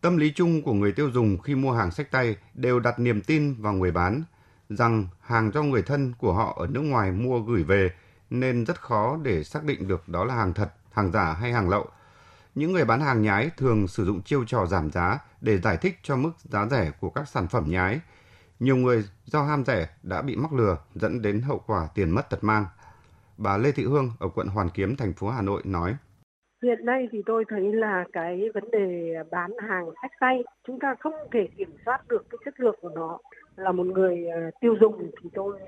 Tâm 0.00 0.16
lý 0.16 0.32
chung 0.34 0.62
của 0.62 0.72
người 0.72 0.92
tiêu 0.92 1.10
dùng 1.10 1.38
khi 1.38 1.54
mua 1.54 1.72
hàng 1.72 1.90
sách 1.90 2.10
tay 2.10 2.36
đều 2.54 2.80
đặt 2.80 2.98
niềm 2.98 3.20
tin 3.26 3.54
vào 3.58 3.72
người 3.72 3.90
bán 3.90 4.22
rằng 4.68 5.06
hàng 5.20 5.50
do 5.54 5.62
người 5.62 5.82
thân 5.82 6.12
của 6.18 6.32
họ 6.32 6.56
ở 6.58 6.66
nước 6.66 6.80
ngoài 6.80 7.12
mua 7.12 7.38
gửi 7.38 7.62
về 7.62 7.90
nên 8.30 8.64
rất 8.64 8.80
khó 8.80 9.18
để 9.22 9.44
xác 9.44 9.64
định 9.64 9.88
được 9.88 10.08
đó 10.08 10.24
là 10.24 10.34
hàng 10.34 10.54
thật, 10.54 10.68
hàng 10.92 11.12
giả 11.12 11.32
hay 11.32 11.52
hàng 11.52 11.68
lậu. 11.68 11.86
Những 12.54 12.72
người 12.72 12.84
bán 12.84 13.00
hàng 13.00 13.22
nhái 13.22 13.50
thường 13.56 13.88
sử 13.88 14.04
dụng 14.04 14.22
chiêu 14.22 14.44
trò 14.44 14.66
giảm 14.66 14.90
giá 14.90 15.18
để 15.40 15.58
giải 15.58 15.76
thích 15.76 15.98
cho 16.02 16.16
mức 16.16 16.32
giá 16.38 16.66
rẻ 16.70 16.90
của 17.00 17.10
các 17.10 17.28
sản 17.28 17.48
phẩm 17.48 17.64
nhái. 17.66 18.00
Nhiều 18.60 18.76
người 18.76 19.04
do 19.24 19.42
ham 19.42 19.64
rẻ 19.64 19.88
đã 20.02 20.22
bị 20.22 20.36
mắc 20.36 20.52
lừa 20.52 20.78
dẫn 20.94 21.22
đến 21.22 21.42
hậu 21.42 21.58
quả 21.66 21.88
tiền 21.94 22.10
mất 22.10 22.30
tật 22.30 22.44
mang. 22.44 22.66
Bà 23.38 23.58
Lê 23.58 23.72
Thị 23.72 23.84
Hương 23.84 24.10
ở 24.20 24.28
quận 24.34 24.46
Hoàn 24.46 24.68
Kiếm, 24.74 24.96
thành 24.96 25.12
phố 25.12 25.28
Hà 25.28 25.42
Nội 25.42 25.62
nói. 25.64 25.96
Hiện 26.62 26.84
nay 26.84 27.08
thì 27.12 27.22
tôi 27.26 27.44
thấy 27.48 27.72
là 27.72 28.04
cái 28.12 28.50
vấn 28.54 28.70
đề 28.70 29.14
bán 29.30 29.50
hàng 29.58 29.90
sách 30.02 30.10
tay 30.20 30.44
chúng 30.66 30.78
ta 30.78 30.94
không 31.00 31.14
thể 31.32 31.48
kiểm 31.56 31.70
soát 31.84 32.08
được 32.08 32.26
cái 32.30 32.38
chất 32.44 32.60
lượng 32.60 32.78
của 32.80 32.88
nó. 32.88 33.18
Là 33.56 33.72
một 33.72 33.86
người 33.86 34.26
ờ, 34.26 34.40
tiêu 34.60 34.76
dùng 34.80 35.10
thì 35.22 35.30
tôi 35.34 35.58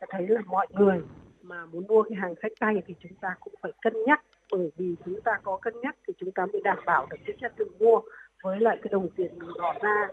ờ, 0.00 0.06
thấy 0.10 0.28
là 0.28 0.40
mọi 0.46 0.66
người 0.70 1.00
mà 1.42 1.66
muốn 1.66 1.86
mua 1.86 2.02
cái 2.02 2.16
hàng 2.16 2.34
sách 2.42 2.52
tay 2.60 2.82
thì 2.86 2.94
chúng 3.02 3.14
ta 3.20 3.34
cũng 3.40 3.54
phải 3.62 3.72
cân 3.82 3.92
nhắc 4.06 4.20
bởi 4.52 4.70
vì 4.76 4.94
chúng 5.04 5.20
ta 5.20 5.32
có 5.42 5.58
cân 5.62 5.74
nhắc 5.80 5.96
thì 6.06 6.14
chúng 6.18 6.32
ta 6.32 6.46
mới 6.52 6.62
đảm 6.64 6.78
bảo 6.86 7.06
được 7.10 7.16
cái 7.26 7.36
chất 7.40 7.52
lượng 7.56 7.78
mua 7.78 8.00
với 8.42 8.60
lại 8.60 8.78
cái 8.82 8.88
đồng 8.92 9.08
tiền 9.16 9.38
mình 9.38 9.50
bỏ 9.58 9.74
ra. 9.82 10.08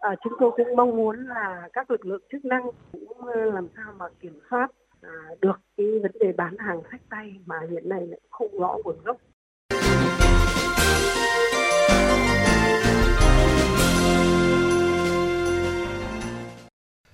À, 0.00 0.10
chúng 0.24 0.32
tôi 0.40 0.50
cũng 0.56 0.76
mong 0.76 0.96
muốn 0.96 1.26
là 1.26 1.68
các 1.72 1.90
lực 1.90 2.06
lượng 2.06 2.22
chức 2.32 2.44
năng 2.44 2.62
cũng 2.92 3.26
ờ, 3.26 3.44
làm 3.44 3.68
sao 3.76 3.94
mà 3.98 4.06
kiểm 4.20 4.40
soát 4.50 4.68
À, 5.02 5.10
được 5.40 5.60
cái 5.76 5.86
vấn 6.02 6.12
đề 6.20 6.32
bán 6.32 6.56
hàng 6.58 6.82
sách 6.90 7.00
tay 7.10 7.40
mà 7.46 7.56
hiện 7.70 7.88
nay 7.88 8.06
lại 8.06 8.20
không 8.30 8.58
rõ 8.58 8.78
nguồn 8.84 9.02
gốc. 9.04 9.16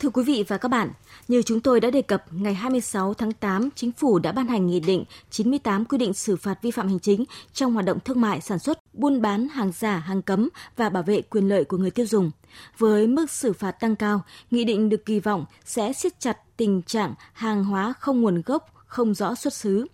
Thưa 0.08 0.12
quý 0.12 0.22
vị 0.22 0.44
và 0.48 0.58
các 0.58 0.69
bạn, 0.69 0.91
như 1.29 1.43
chúng 1.43 1.60
tôi 1.60 1.81
đã 1.81 1.91
đề 1.91 2.03
cập, 2.03 2.24
ngày 2.31 2.55
26 2.55 3.15
tháng 3.15 3.32
8, 3.32 3.69
Chính 3.74 3.93
phủ 3.93 4.19
đã 4.19 4.32
ban 4.32 4.46
hành 4.46 4.67
Nghị 4.67 4.81
định 4.81 5.05
98 5.31 5.84
quy 5.84 5.98
định 5.98 6.15
xử 6.15 6.36
phạt 6.36 6.62
vi 6.62 6.70
phạm 6.70 6.88
hành 6.88 6.98
chính 6.98 7.24
trong 7.53 7.72
hoạt 7.72 7.84
động 7.84 7.98
thương 8.05 8.20
mại, 8.20 8.41
sản 8.41 8.58
xuất, 8.58 8.79
buôn 8.93 9.22
bán 9.22 9.48
hàng 9.48 9.72
giả, 9.72 9.96
hàng 9.96 10.22
cấm 10.22 10.48
và 10.77 10.88
bảo 10.88 11.03
vệ 11.03 11.22
quyền 11.22 11.48
lợi 11.48 11.65
của 11.65 11.77
người 11.77 11.91
tiêu 11.91 12.06
dùng. 12.06 12.31
Với 12.79 13.06
mức 13.06 13.31
xử 13.31 13.53
phạt 13.53 13.70
tăng 13.70 13.96
cao, 13.96 14.22
Nghị 14.50 14.65
định 14.65 14.88
được 14.88 15.05
kỳ 15.06 15.20
vọng 15.20 15.44
sẽ 15.65 15.93
siết 15.93 16.20
chặt 16.20 16.38
tình 16.56 16.82
trạng 16.82 17.15
hàng 17.32 17.65
hóa 17.65 17.94
không 18.00 18.20
nguồn 18.20 18.43
gốc, 18.46 18.69
không 18.86 19.15
rõ 19.15 19.34
xuất 19.34 19.55
xứ. 19.55 19.86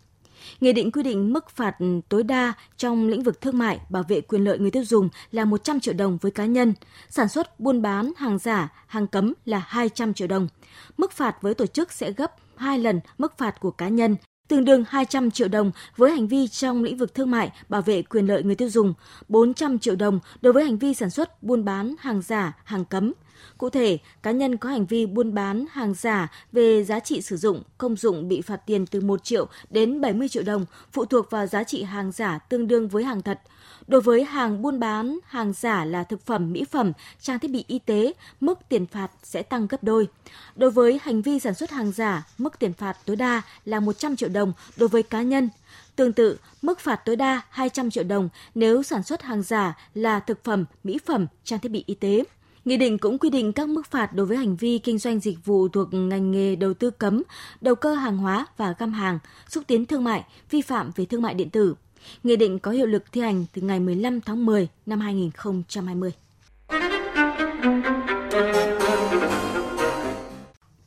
Nghị 0.61 0.73
định 0.73 0.93
quy 0.93 1.03
định 1.03 1.33
mức 1.33 1.51
phạt 1.51 1.77
tối 2.09 2.23
đa 2.23 2.53
trong 2.77 3.09
lĩnh 3.09 3.23
vực 3.23 3.41
thương 3.41 3.59
mại 3.59 3.81
bảo 3.91 4.03
vệ 4.09 4.21
quyền 4.21 4.45
lợi 4.45 4.59
người 4.59 4.71
tiêu 4.71 4.85
dùng 4.85 5.09
là 5.33 5.45
100 5.45 5.81
triệu 5.81 5.95
đồng 5.95 6.19
với 6.21 6.31
cá 6.31 6.47
nhân, 6.47 6.75
sản 7.11 7.29
xuất 7.29 7.61
buôn 7.61 7.83
bán 7.83 8.13
hàng 8.17 8.39
giả, 8.39 8.73
hàng 8.87 9.07
cấm 9.07 9.35
là 9.45 9.59
200 9.67 10.15
triệu 10.15 10.29
đồng. 10.29 10.49
Mức 10.97 11.13
phạt 11.13 11.43
với 11.43 11.55
tổ 11.55 11.67
chức 11.67 11.93
sẽ 11.93 12.13
gấp 12.13 12.33
2 12.57 12.79
lần 12.79 13.01
mức 13.19 13.39
phạt 13.39 13.61
của 13.61 13.71
cá 13.71 13.89
nhân, 13.89 14.17
tương 14.49 14.65
đương 14.65 14.85
200 14.89 15.31
triệu 15.31 15.49
đồng 15.49 15.73
với 15.97 16.11
hành 16.11 16.29
vi 16.29 16.49
trong 16.49 16.83
lĩnh 16.83 16.97
vực 16.97 17.15
thương 17.15 17.31
mại 17.31 17.53
bảo 17.69 17.83
vệ 17.83 18.03
quyền 18.03 18.27
lợi 18.27 18.43
người 18.43 18.55
tiêu 18.55 18.69
dùng, 18.69 18.95
400 19.29 19.79
triệu 19.79 19.97
đồng 19.97 20.21
đối 20.41 20.53
với 20.53 20.65
hành 20.65 20.79
vi 20.79 20.95
sản 20.95 21.11
xuất 21.11 21.43
buôn 21.43 21.65
bán 21.65 21.95
hàng 21.99 22.23
giả, 22.23 22.57
hàng 22.65 22.85
cấm, 22.85 23.13
Cụ 23.59 23.71
thể, 23.71 23.99
cá 24.23 24.31
nhân 24.31 24.57
có 24.57 24.69
hành 24.69 24.87
vi 24.87 25.07
buôn 25.07 25.35
bán 25.35 25.65
hàng 25.71 25.95
giả 25.95 26.29
về 26.53 26.85
giá 26.85 27.01
trị 27.01 27.23
sử 27.23 27.37
dụng, 27.37 27.63
công 27.79 27.97
dụng 27.97 28.29
bị 28.29 28.41
phạt 28.41 28.57
tiền 28.57 28.87
từ 28.87 29.01
1 29.01 29.25
triệu 29.25 29.47
đến 29.71 30.01
70 30.01 30.29
triệu 30.29 30.43
đồng, 30.43 30.67
phụ 30.93 31.05
thuộc 31.05 31.31
vào 31.31 31.47
giá 31.47 31.65
trị 31.65 31.83
hàng 31.83 32.13
giả 32.13 32.39
tương 32.39 32.69
đương 32.69 32.89
với 32.89 33.05
hàng 33.05 33.23
thật. 33.23 33.41
Đối 33.87 34.01
với 34.01 34.25
hàng 34.25 34.63
buôn 34.63 34.81
bán, 34.81 35.19
hàng 35.27 35.53
giả 35.53 35.85
là 35.85 36.05
thực 36.05 36.27
phẩm, 36.27 36.53
mỹ 36.53 36.65
phẩm, 36.65 36.93
trang 37.21 37.39
thiết 37.39 37.51
bị 37.51 37.65
y 37.69 37.79
tế, 37.79 38.13
mức 38.41 38.59
tiền 38.69 38.87
phạt 38.87 39.11
sẽ 39.23 39.43
tăng 39.43 39.67
gấp 39.67 39.85
đôi. 39.85 40.09
Đối 40.57 40.71
với 40.71 41.01
hành 41.03 41.23
vi 41.23 41.39
sản 41.39 41.55
xuất 41.55 41.71
hàng 41.71 41.93
giả, 41.93 42.27
mức 42.39 42.59
tiền 42.59 42.73
phạt 42.73 42.97
tối 43.05 43.17
đa 43.17 43.43
là 43.65 43.81
100 43.81 44.17
triệu 44.17 44.29
đồng 44.29 44.53
đối 44.77 44.89
với 44.89 45.03
cá 45.03 45.23
nhân. 45.23 45.49
Tương 45.97 46.13
tự, 46.13 46.39
mức 46.63 46.81
phạt 46.81 46.97
tối 46.97 47.17
đa 47.17 47.43
200 47.51 47.91
triệu 47.91 48.05
đồng 48.05 48.29
nếu 48.55 48.83
sản 48.83 49.03
xuất 49.03 49.23
hàng 49.23 49.43
giả 49.43 49.79
là 49.95 50.21
thực 50.21 50.45
phẩm, 50.45 50.65
mỹ 50.85 50.99
phẩm, 51.07 51.27
trang 51.45 51.59
thiết 51.59 51.69
bị 51.69 51.85
y 51.87 51.95
tế. 51.95 52.25
Nghị 52.65 52.77
định 52.77 52.99
cũng 52.99 53.19
quy 53.19 53.31
định 53.31 53.53
các 53.53 53.69
mức 53.69 53.87
phạt 53.87 54.13
đối 54.13 54.27
với 54.27 54.37
hành 54.37 54.57
vi 54.57 54.79
kinh 54.79 54.99
doanh 54.99 55.21
dịch 55.21 55.45
vụ 55.45 55.69
thuộc 55.69 55.95
ngành 55.95 56.31
nghề 56.31 56.57
đầu 56.57 56.75
tư 56.75 56.91
cấm, 56.91 57.23
đầu 57.61 57.75
cơ 57.75 57.95
hàng 57.95 58.17
hóa 58.17 58.47
và 58.57 58.75
găm 58.79 58.93
hàng, 58.93 59.19
xúc 59.49 59.65
tiến 59.67 59.87
thương 59.87 60.05
mại, 60.05 60.25
vi 60.51 60.63
phạm 60.63 60.91
về 60.97 61.05
thương 61.05 61.23
mại 61.23 61.35
điện 61.35 61.51
tử. 61.51 61.75
Nghị 62.23 62.37
định 62.37 62.59
có 62.59 62.71
hiệu 62.71 62.87
lực 62.87 63.13
thi 63.13 63.21
hành 63.21 63.45
từ 63.53 63.63
ngày 63.63 63.81
15 63.81 64.21
tháng 64.21 64.47
10 64.47 64.69
năm 64.87 65.01
2020. 65.01 66.13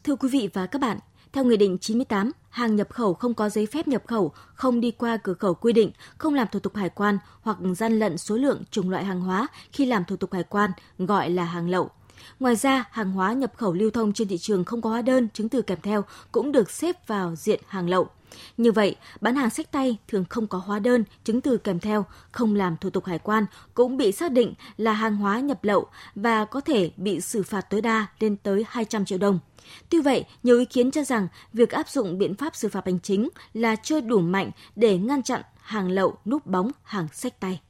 Thưa 0.04 0.16
quý 0.16 0.30
vị 0.30 0.50
và 0.54 0.66
các 0.66 0.82
bạn, 0.82 0.98
theo 1.34 1.44
Nghị 1.44 1.58
định 1.58 1.78
98, 1.82 2.32
hàng 2.50 2.76
nhập 2.76 2.90
khẩu 2.90 3.14
không 3.14 3.34
có 3.34 3.50
giấy 3.50 3.66
phép 3.66 3.88
nhập 3.88 4.04
khẩu, 4.08 4.32
không 4.54 4.80
đi 4.80 4.92
qua 4.92 5.18
cửa 5.18 5.34
khẩu 5.34 5.54
quy 5.54 5.74
định, 5.74 5.92
không 6.18 6.34
làm 6.34 6.48
thủ 6.52 6.60
tục 6.60 6.76
hải 6.76 6.90
quan 6.90 7.18
hoặc 7.42 7.58
gian 7.78 8.00
lận 8.00 8.18
số 8.18 8.36
lượng 8.36 8.64
chủng 8.72 8.90
loại 8.90 9.06
hàng 9.06 9.22
hóa 9.22 9.48
khi 9.72 9.86
làm 9.86 10.06
thủ 10.06 10.16
tục 10.16 10.34
hải 10.34 10.44
quan 10.44 10.72
gọi 10.98 11.30
là 11.30 11.44
hàng 11.44 11.70
lậu. 11.70 11.90
Ngoài 12.40 12.56
ra, 12.56 12.86
hàng 12.92 13.12
hóa 13.12 13.34
nhập 13.34 13.54
khẩu 13.58 13.74
lưu 13.74 13.92
thông 13.92 14.14
trên 14.14 14.28
thị 14.28 14.38
trường 14.38 14.66
không 14.66 14.82
có 14.82 14.90
hóa 14.90 15.02
đơn, 15.02 15.28
chứng 15.34 15.50
từ 15.50 15.62
kèm 15.62 15.78
theo 15.84 16.04
cũng 16.32 16.52
được 16.52 16.72
xếp 16.72 17.08
vào 17.08 17.36
diện 17.36 17.62
hàng 17.68 17.90
lậu. 17.90 18.08
Như 18.58 18.72
vậy, 18.72 18.96
bán 19.22 19.36
hàng 19.36 19.50
sách 19.50 19.72
tay 19.72 19.98
thường 20.08 20.26
không 20.30 20.48
có 20.48 20.58
hóa 20.58 20.80
đơn, 20.80 21.04
chứng 21.24 21.42
từ 21.42 21.58
kèm 21.58 21.80
theo, 21.80 22.06
không 22.32 22.56
làm 22.56 22.78
thủ 22.78 22.90
tục 22.90 23.06
hải 23.06 23.20
quan 23.20 23.46
cũng 23.74 23.98
bị 23.98 24.12
xác 24.12 24.32
định 24.32 24.54
là 24.78 24.94
hàng 24.94 25.16
hóa 25.16 25.40
nhập 25.40 25.64
lậu 25.64 25.88
và 26.16 26.46
có 26.46 26.62
thể 26.62 26.92
bị 26.98 27.22
xử 27.22 27.44
phạt 27.44 27.62
tối 27.62 27.82
đa 27.82 28.08
lên 28.20 28.38
tới 28.38 28.66
200 28.70 29.06
triệu 29.06 29.18
đồng. 29.18 29.40
Tuy 29.90 30.02
vậy, 30.02 30.26
nhiều 30.44 30.60
ý 30.60 30.66
kiến 30.66 30.92
cho 30.92 31.04
rằng 31.04 31.28
việc 31.54 31.70
áp 31.70 31.90
dụng 31.90 32.18
biện 32.18 32.36
pháp 32.36 32.56
xử 32.56 32.70
phạt 32.70 32.86
hành 32.86 33.00
chính 33.00 33.30
là 33.54 33.76
chưa 33.76 34.02
đủ 34.02 34.20
mạnh 34.20 34.52
để 34.76 34.98
ngăn 34.98 35.24
chặn 35.24 35.42
hàng 35.62 35.90
lậu 35.92 36.18
núp 36.26 36.46
bóng 36.46 36.72
hàng 36.84 37.08
sách 37.14 37.40
tay. 37.40 37.62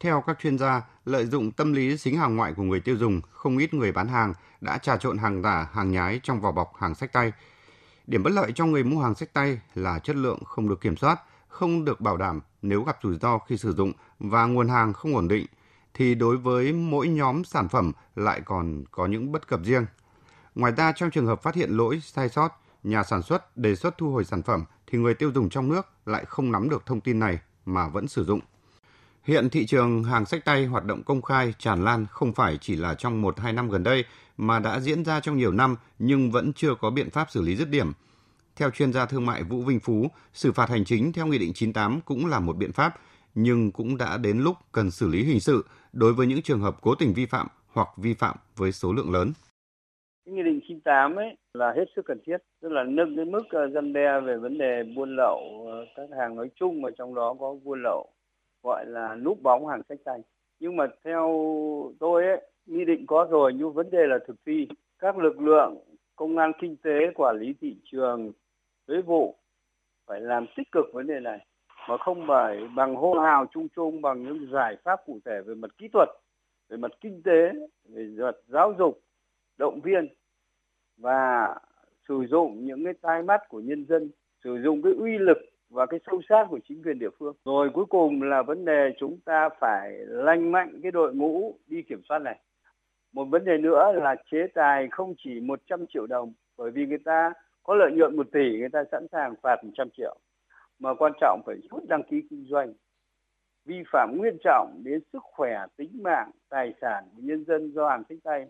Theo 0.00 0.22
các 0.26 0.38
chuyên 0.42 0.58
gia, 0.58 0.82
lợi 1.04 1.26
dụng 1.26 1.52
tâm 1.52 1.72
lý 1.72 1.96
xính 1.96 2.16
hàng 2.16 2.36
ngoại 2.36 2.52
của 2.52 2.62
người 2.62 2.80
tiêu 2.80 2.96
dùng, 2.96 3.20
không 3.30 3.58
ít 3.58 3.74
người 3.74 3.92
bán 3.92 4.08
hàng 4.08 4.34
đã 4.60 4.78
trà 4.78 4.96
trộn 4.96 5.18
hàng 5.18 5.42
giả, 5.42 5.68
hàng 5.72 5.90
nhái 5.90 6.20
trong 6.22 6.40
vỏ 6.40 6.52
bọc 6.52 6.72
hàng 6.78 6.94
sách 6.94 7.12
tay. 7.12 7.32
Điểm 8.06 8.22
bất 8.22 8.30
lợi 8.30 8.52
cho 8.54 8.66
người 8.66 8.84
mua 8.84 9.02
hàng 9.02 9.14
sách 9.14 9.32
tay 9.32 9.60
là 9.74 9.98
chất 9.98 10.16
lượng 10.16 10.44
không 10.44 10.68
được 10.68 10.80
kiểm 10.80 10.96
soát, 10.96 11.20
không 11.48 11.84
được 11.84 12.00
bảo 12.00 12.16
đảm 12.16 12.40
nếu 12.62 12.82
gặp 12.82 12.98
rủi 13.02 13.18
ro 13.18 13.38
khi 13.38 13.56
sử 13.56 13.72
dụng 13.72 13.92
và 14.18 14.46
nguồn 14.46 14.68
hàng 14.68 14.92
không 14.92 15.16
ổn 15.16 15.28
định 15.28 15.46
thì 15.94 16.14
đối 16.14 16.36
với 16.36 16.72
mỗi 16.72 17.08
nhóm 17.08 17.44
sản 17.44 17.68
phẩm 17.68 17.92
lại 18.16 18.40
còn 18.44 18.84
có 18.90 19.06
những 19.06 19.32
bất 19.32 19.48
cập 19.48 19.60
riêng. 19.64 19.86
Ngoài 20.54 20.72
ra 20.76 20.92
trong 20.92 21.10
trường 21.10 21.26
hợp 21.26 21.42
phát 21.42 21.54
hiện 21.54 21.70
lỗi 21.70 22.00
sai 22.04 22.28
sót, 22.28 22.60
nhà 22.82 23.04
sản 23.04 23.22
xuất 23.22 23.56
đề 23.56 23.76
xuất 23.76 23.98
thu 23.98 24.12
hồi 24.12 24.24
sản 24.24 24.42
phẩm 24.42 24.64
thì 24.86 24.98
người 24.98 25.14
tiêu 25.14 25.30
dùng 25.34 25.48
trong 25.48 25.68
nước 25.68 25.86
lại 26.06 26.24
không 26.24 26.52
nắm 26.52 26.68
được 26.68 26.86
thông 26.86 27.00
tin 27.00 27.18
này 27.18 27.38
mà 27.66 27.88
vẫn 27.88 28.08
sử 28.08 28.24
dụng. 28.24 28.40
Hiện 29.24 29.50
thị 29.50 29.66
trường 29.66 30.04
hàng 30.04 30.26
sách 30.26 30.44
tay 30.44 30.66
hoạt 30.66 30.84
động 30.84 31.02
công 31.02 31.22
khai 31.22 31.54
tràn 31.58 31.84
lan 31.84 32.06
không 32.10 32.32
phải 32.32 32.58
chỉ 32.60 32.76
là 32.76 32.94
trong 32.94 33.22
1-2 33.22 33.54
năm 33.54 33.70
gần 33.70 33.82
đây 33.82 34.04
mà 34.36 34.58
đã 34.58 34.80
diễn 34.80 35.04
ra 35.04 35.20
trong 35.20 35.36
nhiều 35.36 35.52
năm 35.52 35.76
nhưng 35.98 36.30
vẫn 36.30 36.52
chưa 36.52 36.74
có 36.74 36.90
biện 36.90 37.10
pháp 37.10 37.30
xử 37.30 37.42
lý 37.42 37.56
dứt 37.56 37.68
điểm. 37.68 37.92
Theo 38.56 38.70
chuyên 38.70 38.92
gia 38.92 39.06
thương 39.06 39.26
mại 39.26 39.42
Vũ 39.42 39.62
Vinh 39.62 39.80
Phú, 39.80 40.06
xử 40.32 40.52
phạt 40.52 40.68
hành 40.68 40.84
chính 40.84 41.12
theo 41.12 41.26
Nghị 41.26 41.38
định 41.38 41.52
98 41.54 42.00
cũng 42.04 42.26
là 42.26 42.40
một 42.40 42.56
biện 42.56 42.72
pháp, 42.72 42.94
nhưng 43.34 43.72
cũng 43.72 43.96
đã 43.96 44.16
đến 44.16 44.40
lúc 44.40 44.56
cần 44.72 44.90
xử 44.90 45.08
lý 45.08 45.24
hình 45.24 45.40
sự 45.40 45.64
đối 45.92 46.12
với 46.12 46.26
những 46.26 46.42
trường 46.42 46.60
hợp 46.60 46.76
cố 46.80 46.94
tình 46.94 47.12
vi 47.12 47.26
phạm 47.26 47.46
hoặc 47.72 47.88
vi 47.96 48.14
phạm 48.14 48.36
với 48.56 48.72
số 48.72 48.92
lượng 48.92 49.12
lớn. 49.12 49.32
Nghị 50.24 50.42
định 50.42 50.60
98 50.68 51.16
ấy 51.16 51.36
là 51.54 51.72
hết 51.76 51.84
sức 51.96 52.02
cần 52.04 52.20
thiết, 52.26 52.36
tức 52.62 52.68
là 52.72 52.84
nâng 52.84 53.16
cái 53.16 53.24
mức 53.24 53.42
ờ, 53.50 53.68
răn 53.74 53.92
đe 53.92 54.20
về 54.26 54.36
vấn 54.36 54.58
đề 54.58 54.82
buôn 54.96 55.16
lậu 55.16 55.66
ờ, 55.72 55.84
các 55.96 56.18
hàng 56.18 56.36
nói 56.36 56.50
chung 56.54 56.82
và 56.82 56.90
trong 56.98 57.14
đó 57.14 57.36
có 57.40 57.56
buôn 57.64 57.82
lậu 57.82 58.10
gọi 58.62 58.86
là 58.86 59.14
núp 59.14 59.42
bóng 59.42 59.66
hàng 59.66 59.82
sách 59.88 59.98
tay. 60.04 60.20
Nhưng 60.60 60.76
mà 60.76 60.86
theo 61.04 61.28
tôi 62.00 62.26
ấy 62.26 62.40
nghị 62.66 62.84
định 62.84 63.06
có 63.06 63.26
rồi, 63.30 63.52
nhưng 63.54 63.72
vấn 63.72 63.90
đề 63.90 64.06
là 64.06 64.18
thực 64.26 64.36
thi. 64.46 64.68
Các 64.98 65.18
lực 65.18 65.40
lượng 65.40 65.76
công 66.16 66.38
an 66.38 66.52
kinh 66.60 66.76
tế, 66.76 67.10
quản 67.14 67.36
lý 67.40 67.54
thị 67.60 67.76
trường, 67.84 68.32
thuế 68.86 69.02
vụ 69.02 69.36
phải 70.06 70.20
làm 70.20 70.46
tích 70.56 70.72
cực 70.72 70.84
vấn 70.92 71.06
đề 71.06 71.20
này, 71.20 71.46
mà 71.88 71.96
không 71.96 72.24
phải 72.28 72.68
bằng 72.76 72.96
hô 72.96 73.14
hào 73.14 73.46
chung 73.46 73.68
chung, 73.76 74.02
bằng 74.02 74.22
những 74.22 74.48
giải 74.52 74.76
pháp 74.84 75.00
cụ 75.06 75.18
thể 75.24 75.40
về 75.46 75.54
mặt 75.54 75.70
kỹ 75.78 75.88
thuật, 75.88 76.08
về 76.68 76.76
mặt 76.76 76.90
kinh 77.00 77.22
tế, 77.22 77.52
về 77.84 78.06
mặt 78.16 78.36
giáo 78.46 78.72
dục, 78.78 79.00
động 79.58 79.80
viên 79.80 80.08
và 80.96 81.54
sử 82.08 82.26
dụng 82.30 82.64
những 82.64 82.84
cái 82.84 82.94
tai 83.00 83.22
mắt 83.22 83.40
của 83.48 83.60
nhân 83.60 83.86
dân, 83.88 84.10
sử 84.44 84.58
dụng 84.64 84.82
cái 84.82 84.92
uy 84.98 85.18
lực 85.18 85.38
và 85.70 85.86
cái 85.86 86.00
sâu 86.06 86.20
sát 86.28 86.46
của 86.50 86.58
chính 86.68 86.82
quyền 86.82 86.98
địa 86.98 87.10
phương. 87.18 87.34
Rồi 87.44 87.70
cuối 87.74 87.84
cùng 87.88 88.22
là 88.22 88.42
vấn 88.42 88.64
đề 88.64 88.92
chúng 88.98 89.18
ta 89.24 89.48
phải 89.60 89.92
lanh 90.06 90.52
mạnh 90.52 90.80
cái 90.82 90.92
đội 90.92 91.14
ngũ 91.14 91.54
đi 91.66 91.82
kiểm 91.82 92.02
soát 92.08 92.18
này. 92.18 92.38
Một 93.12 93.24
vấn 93.24 93.44
đề 93.44 93.58
nữa 93.58 93.92
là 93.94 94.16
chế 94.30 94.46
tài 94.54 94.88
không 94.90 95.14
chỉ 95.18 95.40
100 95.40 95.86
triệu 95.88 96.06
đồng 96.06 96.32
bởi 96.58 96.70
vì 96.70 96.86
người 96.86 96.98
ta 97.04 97.32
có 97.62 97.74
lợi 97.74 97.92
nhuận 97.92 98.16
1 98.16 98.26
tỷ 98.32 98.58
người 98.58 98.68
ta 98.68 98.84
sẵn 98.92 99.06
sàng 99.12 99.34
phạt 99.42 99.64
100 99.64 99.88
triệu. 99.96 100.16
Mà 100.78 100.94
quan 100.94 101.12
trọng 101.20 101.42
phải 101.46 101.56
rút 101.70 101.88
đăng 101.88 102.02
ký 102.02 102.22
kinh 102.30 102.44
doanh 102.48 102.72
vi 103.64 103.82
phạm 103.92 104.22
nghiêm 104.22 104.36
trọng 104.44 104.80
đến 104.84 105.00
sức 105.12 105.22
khỏe, 105.22 105.66
tính 105.76 105.90
mạng, 106.02 106.30
tài 106.48 106.74
sản 106.80 107.04
của 107.16 107.22
nhân 107.22 107.44
dân 107.44 107.72
do 107.74 107.88
hàng 107.88 108.02
sách 108.08 108.18
tay 108.24 108.46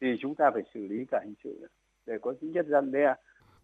thì 0.00 0.16
chúng 0.20 0.34
ta 0.34 0.50
phải 0.50 0.62
xử 0.74 0.86
lý 0.86 1.04
cả 1.10 1.20
hình 1.24 1.34
sự 1.44 1.66
để 2.06 2.18
có 2.22 2.34
tính 2.40 2.52
chất 2.54 2.66
răn 2.66 2.92
đe 2.92 3.14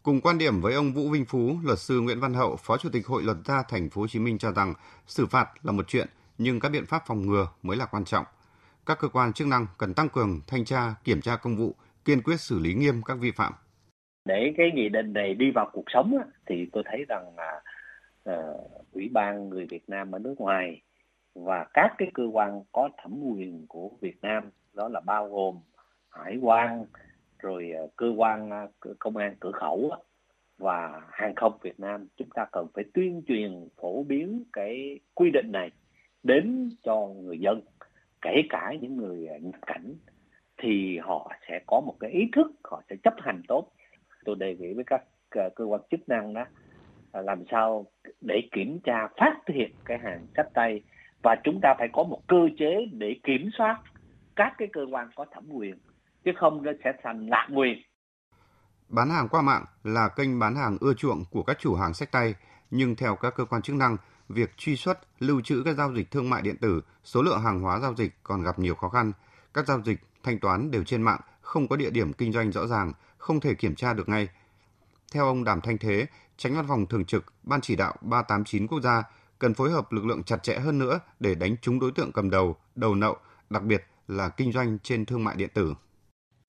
Cùng 0.02 0.20
quan 0.20 0.38
điểm 0.38 0.60
với 0.60 0.74
ông 0.74 0.92
Vũ 0.92 1.10
Vinh 1.10 1.24
Phú, 1.24 1.56
luật 1.64 1.78
sư 1.78 2.00
Nguyễn 2.00 2.20
Văn 2.20 2.34
Hậu, 2.34 2.56
Phó 2.56 2.76
Chủ 2.76 2.88
tịch 2.92 3.06
Hội 3.06 3.22
luật 3.22 3.36
gia 3.44 3.62
Thành 3.62 3.90
phố 3.90 4.00
Hồ 4.00 4.06
Chí 4.06 4.18
Minh 4.18 4.38
cho 4.38 4.52
rằng 4.52 4.74
xử 5.06 5.26
phạt 5.26 5.48
là 5.62 5.72
một 5.72 5.84
chuyện 5.88 6.08
nhưng 6.38 6.60
các 6.60 6.68
biện 6.68 6.86
pháp 6.86 7.02
phòng 7.06 7.26
ngừa 7.26 7.48
mới 7.62 7.76
là 7.76 7.86
quan 7.86 8.04
trọng. 8.04 8.24
Các 8.86 8.98
cơ 9.00 9.08
quan 9.08 9.32
chức 9.32 9.46
năng 9.46 9.66
cần 9.78 9.94
tăng 9.94 10.08
cường 10.08 10.40
thanh 10.46 10.64
tra, 10.64 10.94
kiểm 11.04 11.20
tra 11.20 11.36
công 11.36 11.56
vụ, 11.56 11.74
kiên 12.04 12.22
quyết 12.22 12.40
xử 12.40 12.58
lý 12.58 12.74
nghiêm 12.74 13.02
các 13.02 13.18
vi 13.20 13.30
phạm. 13.30 13.52
Để 14.24 14.54
cái 14.56 14.70
nghị 14.74 14.88
định 14.88 15.12
này 15.12 15.34
đi 15.34 15.50
vào 15.54 15.70
cuộc 15.72 15.84
sống 15.94 16.18
thì 16.46 16.66
tôi 16.72 16.82
thấy 16.86 17.04
rằng 17.08 17.32
là 17.36 17.60
uh, 18.30 18.92
ủy 18.92 19.08
ban 19.12 19.48
người 19.48 19.66
Việt 19.70 19.88
Nam 19.88 20.12
ở 20.12 20.18
nước 20.18 20.34
ngoài 20.38 20.82
và 21.34 21.66
các 21.74 21.94
cái 21.98 22.10
cơ 22.14 22.22
quan 22.32 22.62
có 22.72 22.88
thẩm 23.02 23.20
quyền 23.22 23.66
của 23.68 23.90
Việt 24.00 24.16
Nam 24.22 24.50
đó 24.72 24.88
là 24.88 25.00
bao 25.00 25.28
gồm 25.28 25.58
hải 26.10 26.38
quan 26.42 26.84
rồi 27.42 27.70
ờ, 27.70 27.88
cơ 27.96 28.12
quan 28.16 28.50
ờ, 28.50 28.68
công 28.98 29.16
an 29.16 29.34
cửa 29.40 29.52
khẩu 29.52 29.92
và 30.58 31.00
hàng 31.10 31.34
không 31.34 31.58
Việt 31.62 31.80
Nam, 31.80 32.06
chúng 32.16 32.28
ta 32.34 32.46
cần 32.52 32.66
phải 32.74 32.84
tuyên 32.94 33.22
truyền 33.28 33.68
phổ 33.80 34.02
biến 34.02 34.44
cái 34.52 35.00
quy 35.14 35.30
định 35.30 35.52
này 35.52 35.70
đến 36.22 36.70
cho 36.82 37.06
người 37.06 37.38
dân, 37.38 37.60
kể 38.22 38.42
cả 38.48 38.72
những 38.80 38.96
người 38.96 39.26
ờ, 39.26 39.38
nhập 39.38 39.60
cảnh, 39.66 39.94
thì 40.58 40.98
họ 40.98 41.32
sẽ 41.48 41.60
có 41.66 41.80
một 41.80 41.96
cái 42.00 42.10
ý 42.10 42.20
thức, 42.32 42.52
họ 42.64 42.82
sẽ 42.90 42.96
chấp 43.02 43.14
hành 43.18 43.42
tốt. 43.48 43.72
Tôi 44.24 44.36
đề 44.38 44.56
nghị 44.56 44.72
với 44.74 44.84
các 44.84 45.04
cơ 45.54 45.64
quan 45.64 45.80
chức 45.90 46.08
năng 46.08 46.34
đó 46.34 46.44
làm 47.12 47.44
sao 47.50 47.86
để 48.20 48.42
kiểm 48.52 48.80
tra, 48.84 49.08
phát 49.16 49.36
hiện 49.48 49.70
cái 49.84 49.98
hàng 49.98 50.26
sách 50.36 50.48
tay, 50.54 50.80
và 51.22 51.36
chúng 51.44 51.60
ta 51.62 51.74
phải 51.78 51.88
có 51.92 52.02
một 52.02 52.20
cơ 52.26 52.48
chế 52.58 52.86
để 52.92 53.16
kiểm 53.22 53.50
soát 53.58 53.80
các 54.36 54.54
cái 54.58 54.68
cơ 54.72 54.86
quan 54.90 55.08
có 55.14 55.26
thẩm 55.30 55.44
quyền 55.52 55.74
chứ 56.24 56.30
không 56.40 56.62
nó 56.62 56.72
sẽ 56.84 56.92
thành 57.02 57.28
lạm 57.28 57.54
quyền. 57.54 57.82
Bán 58.88 59.10
hàng 59.10 59.28
qua 59.28 59.42
mạng 59.42 59.64
là 59.84 60.08
kênh 60.08 60.38
bán 60.38 60.54
hàng 60.54 60.76
ưa 60.80 60.94
chuộng 60.94 61.24
của 61.30 61.42
các 61.42 61.58
chủ 61.60 61.74
hàng 61.74 61.94
sách 61.94 62.12
tay, 62.12 62.34
nhưng 62.70 62.96
theo 62.96 63.16
các 63.16 63.34
cơ 63.36 63.44
quan 63.44 63.62
chức 63.62 63.76
năng, 63.76 63.96
việc 64.28 64.56
truy 64.56 64.76
xuất, 64.76 64.98
lưu 65.18 65.40
trữ 65.40 65.62
các 65.64 65.76
giao 65.76 65.94
dịch 65.94 66.10
thương 66.10 66.30
mại 66.30 66.42
điện 66.42 66.56
tử, 66.56 66.80
số 67.04 67.22
lượng 67.22 67.40
hàng 67.40 67.60
hóa 67.60 67.78
giao 67.78 67.94
dịch 67.94 68.12
còn 68.22 68.42
gặp 68.42 68.58
nhiều 68.58 68.74
khó 68.74 68.88
khăn. 68.88 69.12
Các 69.54 69.66
giao 69.66 69.82
dịch, 69.82 70.00
thanh 70.22 70.38
toán 70.38 70.70
đều 70.70 70.84
trên 70.84 71.02
mạng, 71.02 71.20
không 71.40 71.68
có 71.68 71.76
địa 71.76 71.90
điểm 71.90 72.12
kinh 72.12 72.32
doanh 72.32 72.52
rõ 72.52 72.66
ràng, 72.66 72.92
không 73.18 73.40
thể 73.40 73.54
kiểm 73.54 73.74
tra 73.74 73.94
được 73.94 74.08
ngay. 74.08 74.28
Theo 75.12 75.26
ông 75.26 75.44
Đàm 75.44 75.60
Thanh 75.60 75.78
Thế, 75.78 76.06
Tránh 76.36 76.54
Văn 76.56 76.64
phòng 76.68 76.86
Thường 76.86 77.04
trực 77.04 77.24
Ban 77.42 77.60
chỉ 77.60 77.76
đạo 77.76 77.94
389 78.00 78.66
quốc 78.66 78.80
gia, 78.80 79.02
cần 79.38 79.54
phối 79.54 79.70
hợp 79.70 79.92
lực 79.92 80.04
lượng 80.04 80.22
chặt 80.22 80.42
chẽ 80.42 80.58
hơn 80.58 80.78
nữa 80.78 81.00
để 81.20 81.34
đánh 81.34 81.56
trúng 81.62 81.80
đối 81.80 81.92
tượng 81.92 82.12
cầm 82.12 82.30
đầu, 82.30 82.56
đầu 82.74 82.94
nậu, 82.94 83.16
đặc 83.50 83.62
biệt 83.62 83.84
là 84.08 84.28
kinh 84.28 84.52
doanh 84.52 84.78
trên 84.78 85.06
thương 85.06 85.24
mại 85.24 85.36
điện 85.36 85.50
tử 85.54 85.74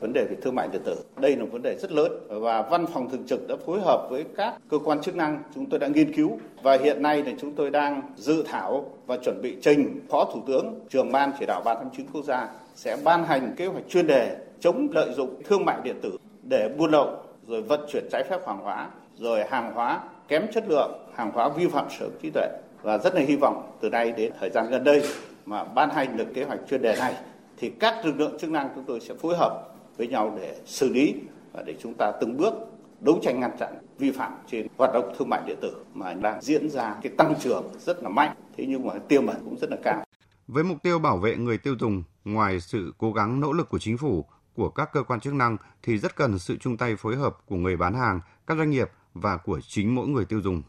vấn 0.04 0.14
đề 0.14 0.26
về 0.30 0.36
thương 0.42 0.56
mại 0.56 0.68
điện 0.68 0.82
tử. 0.86 0.96
Đây 1.18 1.36
là 1.36 1.46
vấn 1.46 1.62
đề 1.62 1.76
rất 1.76 1.92
lớn 1.92 2.12
và 2.30 2.62
văn 2.62 2.86
phòng 2.94 3.10
thường 3.10 3.24
trực 3.28 3.48
đã 3.48 3.56
phối 3.66 3.80
hợp 3.82 4.08
với 4.10 4.26
các 4.38 4.54
cơ 4.70 4.80
quan 4.80 5.02
chức 5.02 5.16
năng 5.16 5.44
chúng 5.56 5.66
tôi 5.70 5.80
đã 5.80 5.88
nghiên 5.88 6.14
cứu 6.14 6.40
và 6.64 6.78
hiện 6.78 7.02
nay 7.02 7.24
thì 7.26 7.36
chúng 7.42 7.56
tôi 7.56 7.70
đang 7.70 8.02
dự 8.18 8.44
thảo 8.48 8.86
và 9.08 9.18
chuẩn 9.18 9.42
bị 9.42 9.58
trình 9.62 10.00
Phó 10.10 10.26
Thủ 10.26 10.42
tướng 10.48 10.80
trưởng 10.90 11.12
ban 11.12 11.32
chỉ 11.40 11.46
đạo 11.46 11.62
389 11.66 12.08
quốc 12.14 12.26
gia 12.26 12.50
sẽ 12.76 12.98
ban 13.04 13.24
hành 13.24 13.54
kế 13.58 13.66
hoạch 13.66 13.84
chuyên 13.90 14.08
đề 14.08 14.38
chống 14.60 14.88
lợi 14.92 15.14
dụng 15.14 15.42
thương 15.44 15.66
mại 15.66 15.78
điện 15.84 15.96
tử 16.02 16.18
để 16.50 16.70
buôn 16.78 16.92
lậu 16.92 17.10
rồi 17.48 17.62
vận 17.62 17.80
chuyển 17.92 18.08
trái 18.12 18.24
phép 18.30 18.48
hàng 18.48 18.60
hóa 18.60 18.90
rồi 19.16 19.44
hàng 19.50 19.74
hóa 19.74 20.00
kém 20.28 20.52
chất 20.54 20.64
lượng, 20.70 20.92
hàng 21.16 21.32
hóa 21.34 21.50
vi 21.50 21.68
phạm 21.68 21.86
sở 21.90 22.06
hữu 22.06 22.12
trí 22.22 22.30
tuệ 22.30 22.48
và 22.82 22.98
rất 22.98 23.16
là 23.16 23.22
hy 23.22 23.36
vọng 23.36 23.72
từ 23.82 23.90
nay 23.90 24.12
đến 24.12 24.32
thời 24.40 24.50
gian 24.50 24.70
gần 24.70 24.84
đây 24.84 25.04
mà 25.46 25.64
ban 25.64 25.90
hành 25.90 26.18
được 26.18 26.28
kế 26.34 26.44
hoạch 26.44 26.60
chuyên 26.70 26.82
đề 26.82 26.96
này 27.00 27.14
thì 27.58 27.70
các 27.80 28.06
lực 28.06 28.20
lượng 28.20 28.38
chức 28.40 28.50
năng 28.50 28.70
chúng 28.76 28.84
tôi 28.84 29.00
sẽ 29.00 29.14
phối 29.14 29.36
hợp 29.38 29.74
với 29.98 30.08
nhau 30.08 30.38
để 30.42 30.56
xử 30.66 30.94
lý 30.94 31.16
và 31.54 31.64
để 31.66 31.76
chúng 31.82 31.94
ta 31.94 32.12
từng 32.22 32.38
bước 32.38 32.54
đấu 33.00 33.20
tranh 33.24 33.40
ngăn 33.40 33.52
chặn 33.60 33.74
vi 33.98 34.12
phạm 34.12 34.32
trên 34.52 34.68
hoạt 34.78 34.94
động 34.94 35.14
thương 35.18 35.30
mại 35.30 35.42
điện 35.48 35.58
tử 35.62 35.76
mà 35.94 36.14
đang 36.14 36.42
diễn 36.42 36.70
ra 36.70 36.96
cái 37.02 37.14
tăng 37.18 37.34
trưởng 37.40 37.64
rất 37.80 38.04
là 38.04 38.10
mạnh 38.10 38.36
thế 38.58 38.66
nhưng 38.68 38.88
mà 38.88 38.94
tiềm 39.08 39.28
ẩn 39.28 39.38
cũng 39.46 39.58
rất 39.58 39.70
là 39.70 39.78
cao. 39.84 40.04
Với 40.48 40.64
mục 40.64 40.78
tiêu 40.84 41.00
bảo 41.00 41.18
vệ 41.18 41.36
người 41.36 41.58
tiêu 41.58 41.76
dùng, 41.80 42.04
ngoài 42.26 42.60
sự 42.60 42.94
cố 42.98 43.14
gắng 43.14 43.40
nỗ 43.40 43.54
lực 43.54 43.70
của 43.70 43.80
chính 43.80 43.98
phủ, 43.98 44.26
của 44.56 44.70
các 44.70 44.90
cơ 44.94 45.04
quan 45.04 45.20
chức 45.20 45.34
năng 45.34 45.58
thì 45.84 45.98
rất 45.98 46.16
cần 46.16 46.40
sự 46.40 46.58
chung 46.58 46.78
tay 46.78 46.96
phối 46.96 47.16
hợp 47.16 47.38
của 47.46 47.56
người 47.56 47.78
bán 47.78 47.94
hàng, 47.94 48.20
các 48.48 48.58
doanh 48.58 48.70
nghiệp 48.70 48.90
và 49.14 49.38
của 49.38 49.60
chính 49.68 49.96
mỗi 49.96 50.08
người 50.08 50.26
tiêu 50.26 50.42
dùng. 50.42 50.62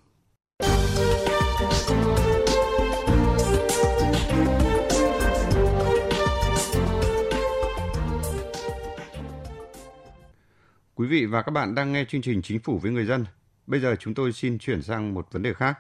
Quý 10.97 11.07
vị 11.07 11.27
và 11.27 11.43
các 11.43 11.51
bạn 11.51 11.75
đang 11.75 11.93
nghe 11.93 12.05
chương 12.09 12.23
trình 12.23 12.43
Chính 12.43 12.61
phủ 12.61 12.79
với 12.79 12.93
người 12.93 13.05
dân. 13.05 13.25
Bây 13.67 13.81
giờ 13.81 13.97
chúng 14.01 14.15
tôi 14.15 14.33
xin 14.33 14.59
chuyển 14.59 14.83
sang 14.83 15.15
một 15.15 15.33
vấn 15.33 15.43
đề 15.43 15.55
khác. 15.55 15.79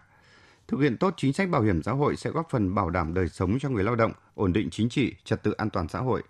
Thực 0.68 0.80
hiện 0.80 0.96
tốt 0.96 1.14
chính 1.16 1.32
sách 1.32 1.48
bảo 1.48 1.62
hiểm 1.62 1.82
xã 1.82 1.92
hội 1.92 2.16
sẽ 2.16 2.30
góp 2.30 2.50
phần 2.50 2.74
bảo 2.74 2.90
đảm 2.90 3.14
đời 3.14 3.28
sống 3.28 3.58
cho 3.60 3.68
người 3.68 3.84
lao 3.84 3.96
động, 3.96 4.12
ổn 4.34 4.52
định 4.52 4.70
chính 4.70 4.88
trị, 4.88 5.14
trật 5.24 5.42
tự 5.42 5.52
an 5.52 5.70
toàn 5.70 5.88
xã 5.88 5.98
hội. 5.98 6.22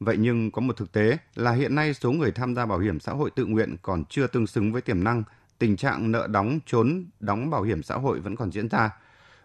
Vậy 0.00 0.16
nhưng 0.16 0.50
có 0.50 0.60
một 0.60 0.76
thực 0.76 0.92
tế 0.92 1.18
là 1.34 1.52
hiện 1.52 1.74
nay 1.74 1.94
số 1.94 2.12
người 2.12 2.32
tham 2.32 2.54
gia 2.54 2.66
bảo 2.66 2.78
hiểm 2.78 3.00
xã 3.00 3.12
hội 3.12 3.30
tự 3.30 3.46
nguyện 3.46 3.76
còn 3.82 4.04
chưa 4.04 4.26
tương 4.26 4.46
xứng 4.46 4.72
với 4.72 4.82
tiềm 4.82 5.04
năng, 5.04 5.22
tình 5.58 5.76
trạng 5.76 6.12
nợ 6.12 6.26
đóng 6.26 6.58
trốn 6.66 7.04
đóng 7.20 7.50
bảo 7.50 7.62
hiểm 7.62 7.82
xã 7.82 7.94
hội 7.94 8.20
vẫn 8.20 8.36
còn 8.36 8.52
diễn 8.52 8.68
ra. 8.68 8.90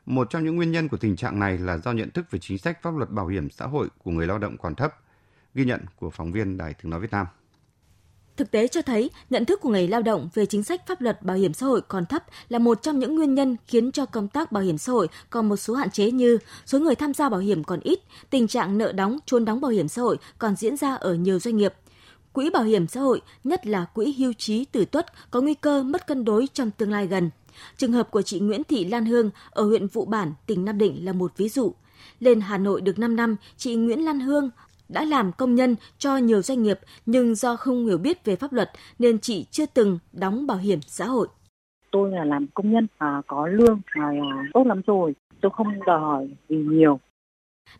Một 0.05 0.29
trong 0.29 0.45
những 0.45 0.55
nguyên 0.55 0.71
nhân 0.71 0.87
của 0.87 0.97
tình 0.97 1.15
trạng 1.15 1.39
này 1.39 1.57
là 1.57 1.77
do 1.77 1.91
nhận 1.91 2.09
thức 2.09 2.31
về 2.31 2.39
chính 2.39 2.57
sách 2.57 2.81
pháp 2.81 2.97
luật 2.97 3.09
bảo 3.09 3.27
hiểm 3.27 3.49
xã 3.49 3.65
hội 3.65 3.87
của 4.03 4.11
người 4.11 4.27
lao 4.27 4.37
động 4.37 4.57
còn 4.57 4.75
thấp. 4.75 4.95
Ghi 5.53 5.65
nhận 5.65 5.81
của 5.95 6.09
phóng 6.09 6.31
viên 6.31 6.57
Đài 6.57 6.73
Tiếng 6.73 6.89
Nói 6.89 6.99
Việt 6.99 7.11
Nam. 7.11 7.25
Thực 8.37 8.51
tế 8.51 8.67
cho 8.67 8.81
thấy, 8.81 9.09
nhận 9.29 9.45
thức 9.45 9.61
của 9.61 9.69
người 9.69 9.87
lao 9.87 10.01
động 10.01 10.29
về 10.33 10.45
chính 10.45 10.63
sách 10.63 10.87
pháp 10.87 11.01
luật 11.01 11.21
bảo 11.21 11.37
hiểm 11.37 11.53
xã 11.53 11.65
hội 11.65 11.81
còn 11.81 12.05
thấp 12.05 12.23
là 12.49 12.59
một 12.59 12.81
trong 12.81 12.99
những 12.99 13.15
nguyên 13.15 13.35
nhân 13.35 13.55
khiến 13.67 13.91
cho 13.91 14.05
công 14.05 14.27
tác 14.27 14.51
bảo 14.51 14.63
hiểm 14.63 14.77
xã 14.77 14.91
hội 14.91 15.07
còn 15.29 15.49
một 15.49 15.57
số 15.57 15.73
hạn 15.73 15.89
chế 15.91 16.11
như 16.11 16.37
số 16.65 16.79
người 16.79 16.95
tham 16.95 17.13
gia 17.13 17.29
bảo 17.29 17.39
hiểm 17.39 17.63
còn 17.63 17.79
ít, 17.79 17.99
tình 18.29 18.47
trạng 18.47 18.77
nợ 18.77 18.91
đóng, 18.91 19.17
trốn 19.25 19.45
đóng 19.45 19.61
bảo 19.61 19.71
hiểm 19.71 19.87
xã 19.87 20.01
hội 20.01 20.17
còn 20.37 20.55
diễn 20.55 20.77
ra 20.77 20.95
ở 20.95 21.13
nhiều 21.13 21.39
doanh 21.39 21.57
nghiệp. 21.57 21.73
Quỹ 22.33 22.49
bảo 22.49 22.63
hiểm 22.63 22.87
xã 22.87 22.99
hội, 22.99 23.21
nhất 23.43 23.67
là 23.67 23.85
quỹ 23.85 24.15
hưu 24.17 24.33
trí 24.33 24.65
tử 24.65 24.85
tuất 24.85 25.31
có 25.31 25.41
nguy 25.41 25.53
cơ 25.53 25.83
mất 25.83 26.07
cân 26.07 26.25
đối 26.25 26.47
trong 26.53 26.71
tương 26.71 26.91
lai 26.91 27.07
gần. 27.07 27.29
Trường 27.77 27.91
hợp 27.91 28.11
của 28.11 28.21
chị 28.21 28.39
Nguyễn 28.39 28.63
Thị 28.63 28.85
Lan 28.85 29.05
Hương 29.05 29.29
ở 29.49 29.63
huyện 29.63 29.87
Vụ 29.87 30.05
Bản, 30.05 30.33
tỉnh 30.45 30.65
Nam 30.65 30.77
Định 30.77 31.05
là 31.05 31.13
một 31.13 31.31
ví 31.37 31.49
dụ. 31.49 31.73
Lên 32.19 32.41
Hà 32.41 32.57
Nội 32.57 32.81
được 32.81 32.99
5 32.99 33.15
năm, 33.15 33.35
chị 33.57 33.75
Nguyễn 33.75 34.05
Lan 34.05 34.19
Hương 34.19 34.49
đã 34.89 35.05
làm 35.05 35.31
công 35.31 35.55
nhân 35.55 35.75
cho 35.97 36.17
nhiều 36.17 36.41
doanh 36.41 36.63
nghiệp 36.63 36.79
nhưng 37.05 37.35
do 37.35 37.55
không 37.55 37.85
hiểu 37.85 37.97
biết 37.97 38.25
về 38.25 38.35
pháp 38.35 38.53
luật 38.53 38.71
nên 38.99 39.19
chị 39.19 39.45
chưa 39.51 39.65
từng 39.65 39.99
đóng 40.13 40.47
bảo 40.47 40.57
hiểm 40.57 40.79
xã 40.81 41.05
hội. 41.05 41.27
Tôi 41.91 42.11
là 42.11 42.25
làm 42.25 42.47
công 42.53 42.71
nhân 42.71 42.87
à, 42.97 43.21
có 43.27 43.47
lương 43.47 43.81
à, 43.85 44.11
tốt 44.53 44.63
lắm 44.67 44.81
rồi, 44.87 45.15
tôi 45.41 45.51
không 45.55 45.67
đòi 45.85 45.99
hỏi 45.99 46.27
gì 46.49 46.55
nhiều. 46.55 46.99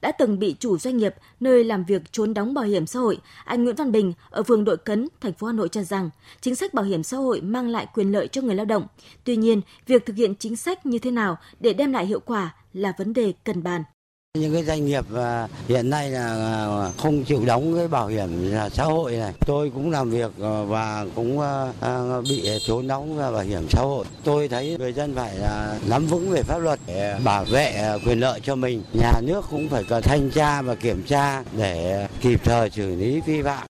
Đã 0.02 0.12
từng 0.12 0.40
bị 0.40 0.56
chủ 0.60 0.78
doanh 0.78 0.98
nghiệp 0.98 1.16
nơi 1.40 1.64
làm 1.64 1.84
việc 1.84 2.02
trốn 2.12 2.34
đóng 2.34 2.54
bảo 2.54 2.64
hiểm 2.66 2.86
xã 2.86 3.00
hội, 3.00 3.18
anh 3.46 3.64
Nguyễn 3.64 3.76
Văn 3.76 3.92
Bình 3.92 4.14
ở 4.30 4.44
phường 4.44 4.64
Đội 4.64 4.78
Cấn, 4.78 5.08
thành 5.22 5.34
phố 5.34 5.48
Hà 5.48 5.54
Nội 5.54 5.70
cho 5.70 5.84
rằng 5.84 6.10
chính 6.42 6.56
sách 6.56 6.74
bảo 6.74 6.86
hiểm 6.86 7.04
xã 7.04 7.18
hội 7.18 7.42
mang 7.42 7.70
lại 7.70 7.88
quyền 7.94 8.12
lợi 8.12 8.28
cho 8.28 8.42
người 8.42 8.56
lao 8.56 8.66
động. 8.66 8.88
Tuy 9.24 9.36
nhiên, 9.36 9.62
việc 9.86 10.06
thực 10.06 10.16
hiện 10.16 10.36
chính 10.36 10.56
sách 10.56 10.86
như 10.86 11.00
thế 11.00 11.12
nào 11.12 11.38
để 11.60 11.74
đem 11.74 11.92
lại 11.92 12.06
hiệu 12.06 12.20
quả 12.20 12.56
là 12.74 12.94
vấn 12.98 13.14
đề 13.14 13.34
cần 13.44 13.64
bàn. 13.64 13.84
Những 14.36 14.54
cái 14.54 14.64
doanh 14.64 14.86
nghiệp 14.86 15.06
à, 15.16 15.48
hiện 15.68 15.90
nay 15.90 16.10
là 16.10 16.28
à, 16.86 16.92
không 16.98 17.24
chịu 17.24 17.42
đóng 17.46 17.76
cái 17.78 17.88
bảo 17.88 18.08
hiểm 18.08 18.52
xã 18.72 18.84
hội 18.84 19.12
này. 19.12 19.34
Tôi 19.46 19.72
cũng 19.76 19.92
làm 19.92 20.10
việc 20.10 20.32
à, 20.42 20.64
và 20.68 21.06
cũng 21.16 21.40
bị 22.30 22.50
trốn 22.66 22.88
đóng 22.88 23.18
bảo 23.18 23.42
hiểm 23.42 23.68
xã 23.70 23.82
hội. 23.82 24.06
Tôi 24.24 24.48
thấy 24.48 24.78
người 24.80 24.94
dân 24.94 25.16
phải 25.16 25.36
nắm 25.90 26.06
vững 26.08 26.30
về 26.30 26.44
pháp 26.44 26.58
luật 26.58 26.80
để 26.88 27.20
bảo 27.24 27.46
vệ 27.46 27.98
quyền 28.06 28.20
lợi 28.20 28.40
cho 28.44 28.56
mình. 28.56 28.84
Nhà 28.94 29.12
nước 29.22 29.46
cũng 29.52 29.70
phải 29.70 29.84
cần 29.90 30.04
thanh 30.04 30.30
tra 30.30 30.62
và 30.62 30.76
kiểm 30.76 31.04
tra 31.04 31.44
để 31.58 32.08
kịp 32.22 32.42
thời 32.44 32.70
xử 32.70 32.96
lý 32.96 33.22
vi 33.26 33.42
phạm. 33.42 33.68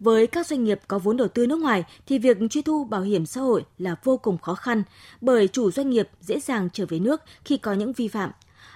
Với 0.00 0.26
các 0.26 0.46
doanh 0.46 0.64
nghiệp 0.64 0.80
có 0.88 0.98
vốn 0.98 1.16
đầu 1.16 1.28
tư 1.28 1.46
nước 1.46 1.58
ngoài 1.60 1.84
thì 2.06 2.18
việc 2.18 2.36
truy 2.50 2.62
thu 2.62 2.84
bảo 2.84 3.00
hiểm 3.00 3.26
xã 3.26 3.40
hội 3.40 3.64
là 3.78 3.94
vô 4.04 4.16
cùng 4.16 4.38
khó 4.38 4.54
khăn, 4.54 4.82
bởi 5.20 5.48
chủ 5.48 5.70
doanh 5.70 5.90
nghiệp 5.90 6.08
dễ 6.20 6.40
dàng 6.40 6.68
trở 6.72 6.86
về 6.88 6.98
nước 6.98 7.22
khi 7.44 7.56
có 7.56 7.72
những 7.72 7.92
vi 7.92 8.08
phạm 8.08 8.30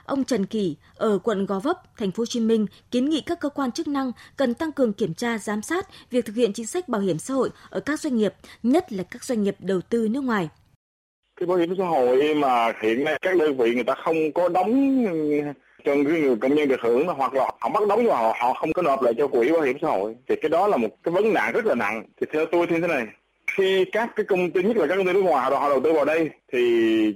Ông 0.05 0.25
Trần 0.25 0.47
Kỳ 0.47 0.77
ở 0.95 1.19
quận 1.25 1.47
Gò 1.47 1.59
Vấp, 1.59 1.97
thành 1.97 2.11
phố 2.11 2.21
Hồ 2.21 2.27
Chí 2.27 2.41
Minh 2.41 2.67
kiến 2.91 3.11
nghị 3.11 3.23
các 3.27 3.41
cơ 3.41 3.49
quan 3.49 3.73
chức 3.73 3.89
năng 3.89 4.13
cần 4.37 4.55
tăng 4.55 4.73
cường 4.73 4.93
kiểm 4.93 5.15
tra 5.15 5.39
giám 5.39 5.63
sát 5.63 5.87
việc 6.11 6.25
thực 6.25 6.37
hiện 6.37 6.53
chính 6.53 6.67
sách 6.67 6.89
bảo 6.89 7.01
hiểm 7.01 7.19
xã 7.19 7.35
hội 7.35 7.51
ở 7.71 7.81
các 7.81 8.01
doanh 8.01 8.17
nghiệp, 8.17 8.35
nhất 8.63 8.93
là 8.93 9.03
các 9.03 9.25
doanh 9.25 9.43
nghiệp 9.43 9.57
đầu 9.59 9.81
tư 9.81 10.09
nước 10.09 10.25
ngoài. 10.25 10.49
Cái 11.41 11.47
bảo 11.47 11.59
hiểm 11.59 11.75
xã 11.79 11.85
hội 11.85 12.35
mà 12.35 12.73
hiện 12.83 13.05
nay 13.05 13.19
các 13.23 13.37
đơn 13.39 13.57
vị 13.57 13.75
người 13.75 13.85
ta 13.85 13.95
không 14.05 14.33
có 14.33 14.49
đóng 14.49 15.05
cho 15.85 15.95
người 15.95 16.37
công 16.37 16.55
nhân 16.55 16.69
được 16.69 16.81
hưởng 16.81 17.07
hoặc 17.07 17.35
là 17.35 17.51
họ 17.61 17.69
bắt 17.69 17.89
đóng 17.89 17.99
nhưng 18.03 18.11
mà 18.11 18.17
họ, 18.17 18.37
họ 18.41 18.53
không 18.53 18.73
có 18.73 18.83
nộp 18.83 19.03
lại 19.03 19.15
cho 19.19 19.29
quỹ 19.29 19.53
bảo 19.53 19.63
hiểm 19.63 19.77
xã 19.83 19.89
hội 19.89 20.15
thì 20.29 20.37
cái 20.43 20.49
đó 20.49 20.67
là 20.69 20.77
một 20.77 20.89
cái 21.03 21.13
vấn 21.13 21.33
nạn 21.33 21.53
rất 21.53 21.67
là 21.67 21.75
nặng 21.75 22.05
thì 22.21 22.27
theo 22.33 22.47
tôi 22.47 22.67
thì 22.67 22.81
thế 22.81 22.87
này 22.87 23.07
khi 23.57 23.85
các 23.93 24.11
cái 24.17 24.27
công 24.27 24.51
ty 24.51 24.63
nhất 24.63 24.77
là 24.77 24.87
các 24.87 24.97
công 24.97 25.07
ty 25.07 25.13
nước 25.13 25.23
ngoài 25.23 25.51
họ 25.51 25.69
đầu 25.69 25.81
tư 25.81 25.93
vào 25.93 26.05
đây 26.05 26.31
thì 26.53 26.61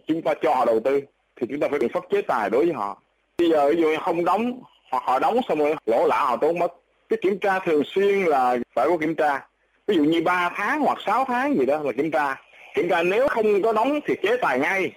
chúng 0.07 0.23
ta 0.23 0.35
cho 0.43 0.55
họ 0.55 0.65
đầu 0.65 0.81
tư 0.81 1.01
thì 1.41 1.47
chúng 1.51 1.61
ta 1.61 1.69
phải 1.71 1.79
biện 1.79 1.89
pháp 1.89 2.05
chế 2.11 2.23
tài 2.23 2.51
đối 2.51 2.65
với 2.65 2.75
họ. 2.75 3.03
Bây 3.39 3.51
giờ 3.51 3.71
ví 3.71 3.83
dụ 3.83 3.97
không 3.97 4.25
đóng 4.25 4.63
hoặc 4.91 5.03
họ 5.07 5.19
đóng 5.19 5.41
xong 5.49 5.59
rồi 5.59 5.75
lỗ 5.87 6.07
lã 6.07 6.25
họ 6.25 6.37
tốn 6.37 6.59
mất. 6.59 6.75
Cái 7.09 7.19
kiểm 7.23 7.39
tra 7.39 7.59
thường 7.59 7.83
xuyên 7.85 8.25
là 8.25 8.57
phải 8.75 8.87
có 8.89 8.97
kiểm 8.97 9.15
tra. 9.15 9.47
Ví 9.87 9.97
dụ 9.97 10.05
như 10.05 10.23
3 10.23 10.51
tháng 10.55 10.81
hoặc 10.81 10.99
6 11.07 11.25
tháng 11.25 11.59
gì 11.59 11.67
đó 11.67 11.79
là 11.83 11.93
kiểm 11.93 12.11
tra. 12.11 12.43
Kiểm 12.75 12.89
tra 12.89 13.03
nếu 13.03 13.29
không 13.29 13.63
có 13.63 13.73
đóng 13.73 14.01
thì 14.07 14.15
chế 14.23 14.37
tài 14.37 14.59
ngay 14.59 14.93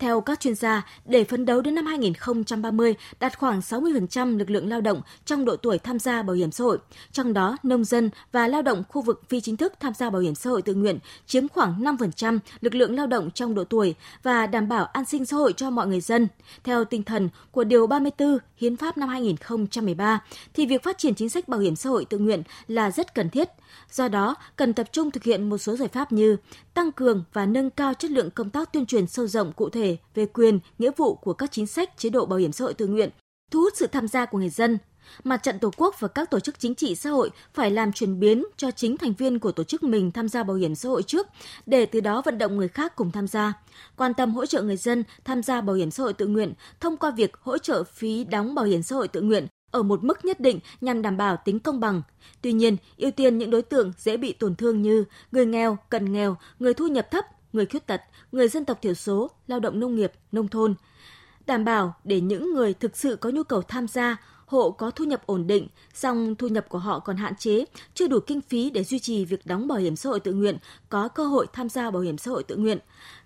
theo 0.00 0.20
các 0.20 0.40
chuyên 0.40 0.54
gia, 0.54 0.86
để 1.04 1.24
phấn 1.24 1.46
đấu 1.46 1.60
đến 1.60 1.74
năm 1.74 1.86
2030 1.86 2.94
đạt 3.20 3.38
khoảng 3.38 3.60
60% 3.60 4.38
lực 4.38 4.50
lượng 4.50 4.68
lao 4.68 4.80
động 4.80 5.00
trong 5.24 5.44
độ 5.44 5.56
tuổi 5.56 5.78
tham 5.78 5.98
gia 5.98 6.22
bảo 6.22 6.36
hiểm 6.36 6.52
xã 6.52 6.64
hội, 6.64 6.78
trong 7.12 7.32
đó 7.32 7.56
nông 7.62 7.84
dân 7.84 8.10
và 8.32 8.48
lao 8.48 8.62
động 8.62 8.82
khu 8.88 9.02
vực 9.02 9.22
phi 9.28 9.40
chính 9.40 9.56
thức 9.56 9.72
tham 9.80 9.94
gia 9.94 10.10
bảo 10.10 10.22
hiểm 10.22 10.34
xã 10.34 10.50
hội 10.50 10.62
tự 10.62 10.74
nguyện 10.74 10.98
chiếm 11.26 11.48
khoảng 11.48 11.82
5% 11.82 12.38
lực 12.60 12.74
lượng 12.74 12.94
lao 12.94 13.06
động 13.06 13.30
trong 13.30 13.54
độ 13.54 13.64
tuổi 13.64 13.94
và 14.22 14.46
đảm 14.46 14.68
bảo 14.68 14.84
an 14.84 15.04
sinh 15.04 15.24
xã 15.24 15.36
hội 15.36 15.52
cho 15.52 15.70
mọi 15.70 15.86
người 15.86 16.00
dân. 16.00 16.28
Theo 16.64 16.84
tinh 16.84 17.02
thần 17.02 17.28
của 17.50 17.64
Điều 17.64 17.86
34 17.86 18.38
Hiến 18.56 18.76
pháp 18.76 18.98
năm 18.98 19.08
2013, 19.08 20.20
thì 20.54 20.66
việc 20.66 20.82
phát 20.82 20.98
triển 20.98 21.14
chính 21.14 21.28
sách 21.28 21.48
bảo 21.48 21.60
hiểm 21.60 21.76
xã 21.76 21.90
hội 21.90 22.04
tự 22.04 22.18
nguyện 22.18 22.42
là 22.68 22.90
rất 22.90 23.14
cần 23.14 23.30
thiết. 23.30 23.48
Do 23.90 24.08
đó, 24.08 24.34
cần 24.56 24.72
tập 24.72 24.86
trung 24.92 25.10
thực 25.10 25.24
hiện 25.24 25.48
một 25.48 25.58
số 25.58 25.76
giải 25.76 25.88
pháp 25.88 26.12
như 26.12 26.36
tăng 26.74 26.92
cường 26.92 27.24
và 27.32 27.46
nâng 27.46 27.70
cao 27.70 27.94
chất 27.94 28.10
lượng 28.10 28.30
công 28.30 28.50
tác 28.50 28.72
tuyên 28.72 28.86
truyền 28.86 29.06
sâu 29.06 29.26
rộng 29.26 29.52
cụ 29.52 29.68
thể 29.68 29.89
về 30.14 30.26
quyền, 30.26 30.60
nghĩa 30.78 30.90
vụ 30.96 31.14
của 31.14 31.32
các 31.32 31.52
chính 31.52 31.66
sách 31.66 31.98
chế 31.98 32.10
độ 32.10 32.26
bảo 32.26 32.38
hiểm 32.38 32.52
xã 32.52 32.64
hội 32.64 32.74
tự 32.74 32.86
nguyện, 32.86 33.10
thu 33.50 33.60
hút 33.60 33.72
sự 33.76 33.86
tham 33.86 34.08
gia 34.08 34.26
của 34.26 34.38
người 34.38 34.48
dân. 34.48 34.78
Mặt 35.24 35.36
trận 35.42 35.58
Tổ 35.58 35.70
quốc 35.76 36.00
và 36.00 36.08
các 36.08 36.30
tổ 36.30 36.40
chức 36.40 36.58
chính 36.58 36.74
trị 36.74 36.94
xã 36.94 37.10
hội 37.10 37.30
phải 37.54 37.70
làm 37.70 37.92
chuyển 37.92 38.20
biến 38.20 38.44
cho 38.56 38.70
chính 38.70 38.96
thành 38.96 39.12
viên 39.12 39.38
của 39.38 39.52
tổ 39.52 39.64
chức 39.64 39.82
mình 39.82 40.10
tham 40.10 40.28
gia 40.28 40.42
bảo 40.42 40.56
hiểm 40.56 40.74
xã 40.74 40.88
hội 40.88 41.02
trước, 41.02 41.26
để 41.66 41.86
từ 41.86 42.00
đó 42.00 42.22
vận 42.24 42.38
động 42.38 42.56
người 42.56 42.68
khác 42.68 42.96
cùng 42.96 43.12
tham 43.12 43.26
gia. 43.26 43.52
Quan 43.96 44.14
tâm 44.14 44.34
hỗ 44.34 44.46
trợ 44.46 44.62
người 44.62 44.76
dân 44.76 45.04
tham 45.24 45.42
gia 45.42 45.60
bảo 45.60 45.76
hiểm 45.76 45.90
xã 45.90 46.02
hội 46.02 46.12
tự 46.12 46.26
nguyện 46.26 46.52
thông 46.80 46.96
qua 46.96 47.10
việc 47.10 47.36
hỗ 47.36 47.58
trợ 47.58 47.84
phí 47.84 48.24
đóng 48.24 48.54
bảo 48.54 48.64
hiểm 48.64 48.82
xã 48.82 48.96
hội 48.96 49.08
tự 49.08 49.20
nguyện 49.20 49.46
ở 49.70 49.82
một 49.82 50.04
mức 50.04 50.24
nhất 50.24 50.40
định 50.40 50.58
nhằm 50.80 51.02
đảm 51.02 51.16
bảo 51.16 51.36
tính 51.44 51.58
công 51.58 51.80
bằng. 51.80 52.02
Tuy 52.42 52.52
nhiên, 52.52 52.76
ưu 52.96 53.10
tiên 53.10 53.38
những 53.38 53.50
đối 53.50 53.62
tượng 53.62 53.92
dễ 53.98 54.16
bị 54.16 54.32
tổn 54.32 54.54
thương 54.54 54.82
như 54.82 55.04
người 55.32 55.46
nghèo, 55.46 55.78
cận 55.88 56.12
nghèo, 56.12 56.36
người 56.58 56.74
thu 56.74 56.86
nhập 56.86 57.10
thấp, 57.10 57.24
người 57.52 57.66
khuyết 57.66 57.86
tật, 57.86 58.00
người 58.32 58.48
dân 58.48 58.64
tộc 58.64 58.78
thiểu 58.82 58.94
số, 58.94 59.30
lao 59.46 59.60
động 59.60 59.80
nông 59.80 59.94
nghiệp, 59.94 60.12
nông 60.32 60.48
thôn. 60.48 60.74
Đảm 61.46 61.64
bảo 61.64 61.94
để 62.04 62.20
những 62.20 62.52
người 62.52 62.74
thực 62.74 62.96
sự 62.96 63.16
có 63.16 63.30
nhu 63.30 63.42
cầu 63.42 63.62
tham 63.62 63.88
gia, 63.88 64.16
hộ 64.46 64.70
có 64.70 64.90
thu 64.90 65.04
nhập 65.04 65.26
ổn 65.26 65.46
định, 65.46 65.68
song 65.94 66.34
thu 66.34 66.48
nhập 66.48 66.68
của 66.68 66.78
họ 66.78 66.98
còn 66.98 67.16
hạn 67.16 67.34
chế, 67.36 67.64
chưa 67.94 68.08
đủ 68.08 68.18
kinh 68.26 68.40
phí 68.40 68.70
để 68.70 68.84
duy 68.84 68.98
trì 68.98 69.24
việc 69.24 69.46
đóng 69.46 69.68
bảo 69.68 69.78
hiểm 69.78 69.96
xã 69.96 70.08
hội 70.08 70.20
tự 70.20 70.32
nguyện, 70.32 70.56
có 70.88 71.08
cơ 71.08 71.24
hội 71.24 71.46
tham 71.52 71.68
gia 71.68 71.90
bảo 71.90 72.02
hiểm 72.02 72.18
xã 72.18 72.30
hội 72.30 72.42
tự 72.42 72.56
nguyện. 72.56 72.78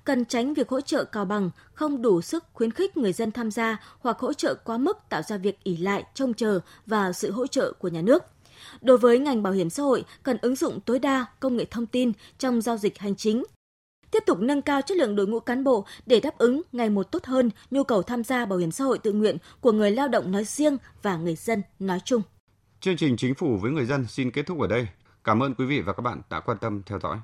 Cần 0.04 0.24
tránh 0.24 0.54
việc 0.54 0.68
hỗ 0.68 0.80
trợ 0.80 1.04
cao 1.04 1.24
bằng, 1.24 1.50
không 1.74 2.02
đủ 2.02 2.20
sức 2.20 2.44
khuyến 2.52 2.70
khích 2.70 2.96
người 2.96 3.12
dân 3.12 3.32
tham 3.32 3.50
gia 3.50 3.76
hoặc 4.00 4.18
hỗ 4.18 4.32
trợ 4.32 4.54
quá 4.54 4.78
mức 4.78 4.98
tạo 5.08 5.22
ra 5.22 5.36
việc 5.36 5.64
ỉ 5.64 5.76
lại, 5.76 6.04
trông 6.14 6.34
chờ 6.34 6.60
và 6.86 7.12
sự 7.12 7.30
hỗ 7.30 7.46
trợ 7.46 7.72
của 7.72 7.88
nhà 7.88 8.02
nước. 8.02 8.22
Đối 8.80 8.98
với 8.98 9.18
ngành 9.18 9.42
bảo 9.42 9.52
hiểm 9.52 9.70
xã 9.70 9.82
hội, 9.82 10.04
cần 10.22 10.38
ứng 10.42 10.56
dụng 10.56 10.80
tối 10.80 10.98
đa 10.98 11.26
công 11.40 11.56
nghệ 11.56 11.64
thông 11.64 11.86
tin 11.86 12.12
trong 12.38 12.60
giao 12.60 12.76
dịch 12.76 12.98
hành 12.98 13.16
chính, 13.16 13.44
tiếp 14.14 14.22
tục 14.26 14.40
nâng 14.40 14.62
cao 14.62 14.82
chất 14.82 14.96
lượng 14.96 15.16
đội 15.16 15.26
ngũ 15.26 15.40
cán 15.40 15.64
bộ 15.64 15.86
để 16.06 16.20
đáp 16.20 16.38
ứng 16.38 16.62
ngày 16.72 16.90
một 16.90 17.02
tốt 17.02 17.24
hơn 17.24 17.50
nhu 17.70 17.84
cầu 17.84 18.02
tham 18.02 18.24
gia 18.24 18.44
bảo 18.44 18.58
hiểm 18.58 18.70
xã 18.70 18.84
hội 18.84 18.98
tự 18.98 19.12
nguyện 19.12 19.36
của 19.60 19.72
người 19.72 19.90
lao 19.90 20.08
động 20.08 20.32
nói 20.32 20.44
riêng 20.44 20.76
và 21.02 21.16
người 21.16 21.36
dân 21.36 21.62
nói 21.78 21.98
chung. 22.04 22.22
Chương 22.80 22.96
trình 22.96 23.16
Chính 23.16 23.34
phủ 23.34 23.56
với 23.56 23.70
người 23.70 23.84
dân 23.84 24.06
xin 24.06 24.30
kết 24.30 24.46
thúc 24.46 24.60
ở 24.60 24.66
đây. 24.66 24.88
Cảm 25.24 25.42
ơn 25.42 25.54
quý 25.54 25.66
vị 25.66 25.80
và 25.80 25.92
các 25.92 26.00
bạn 26.00 26.20
đã 26.30 26.40
quan 26.40 26.58
tâm 26.58 26.82
theo 26.86 26.98
dõi. 26.98 27.18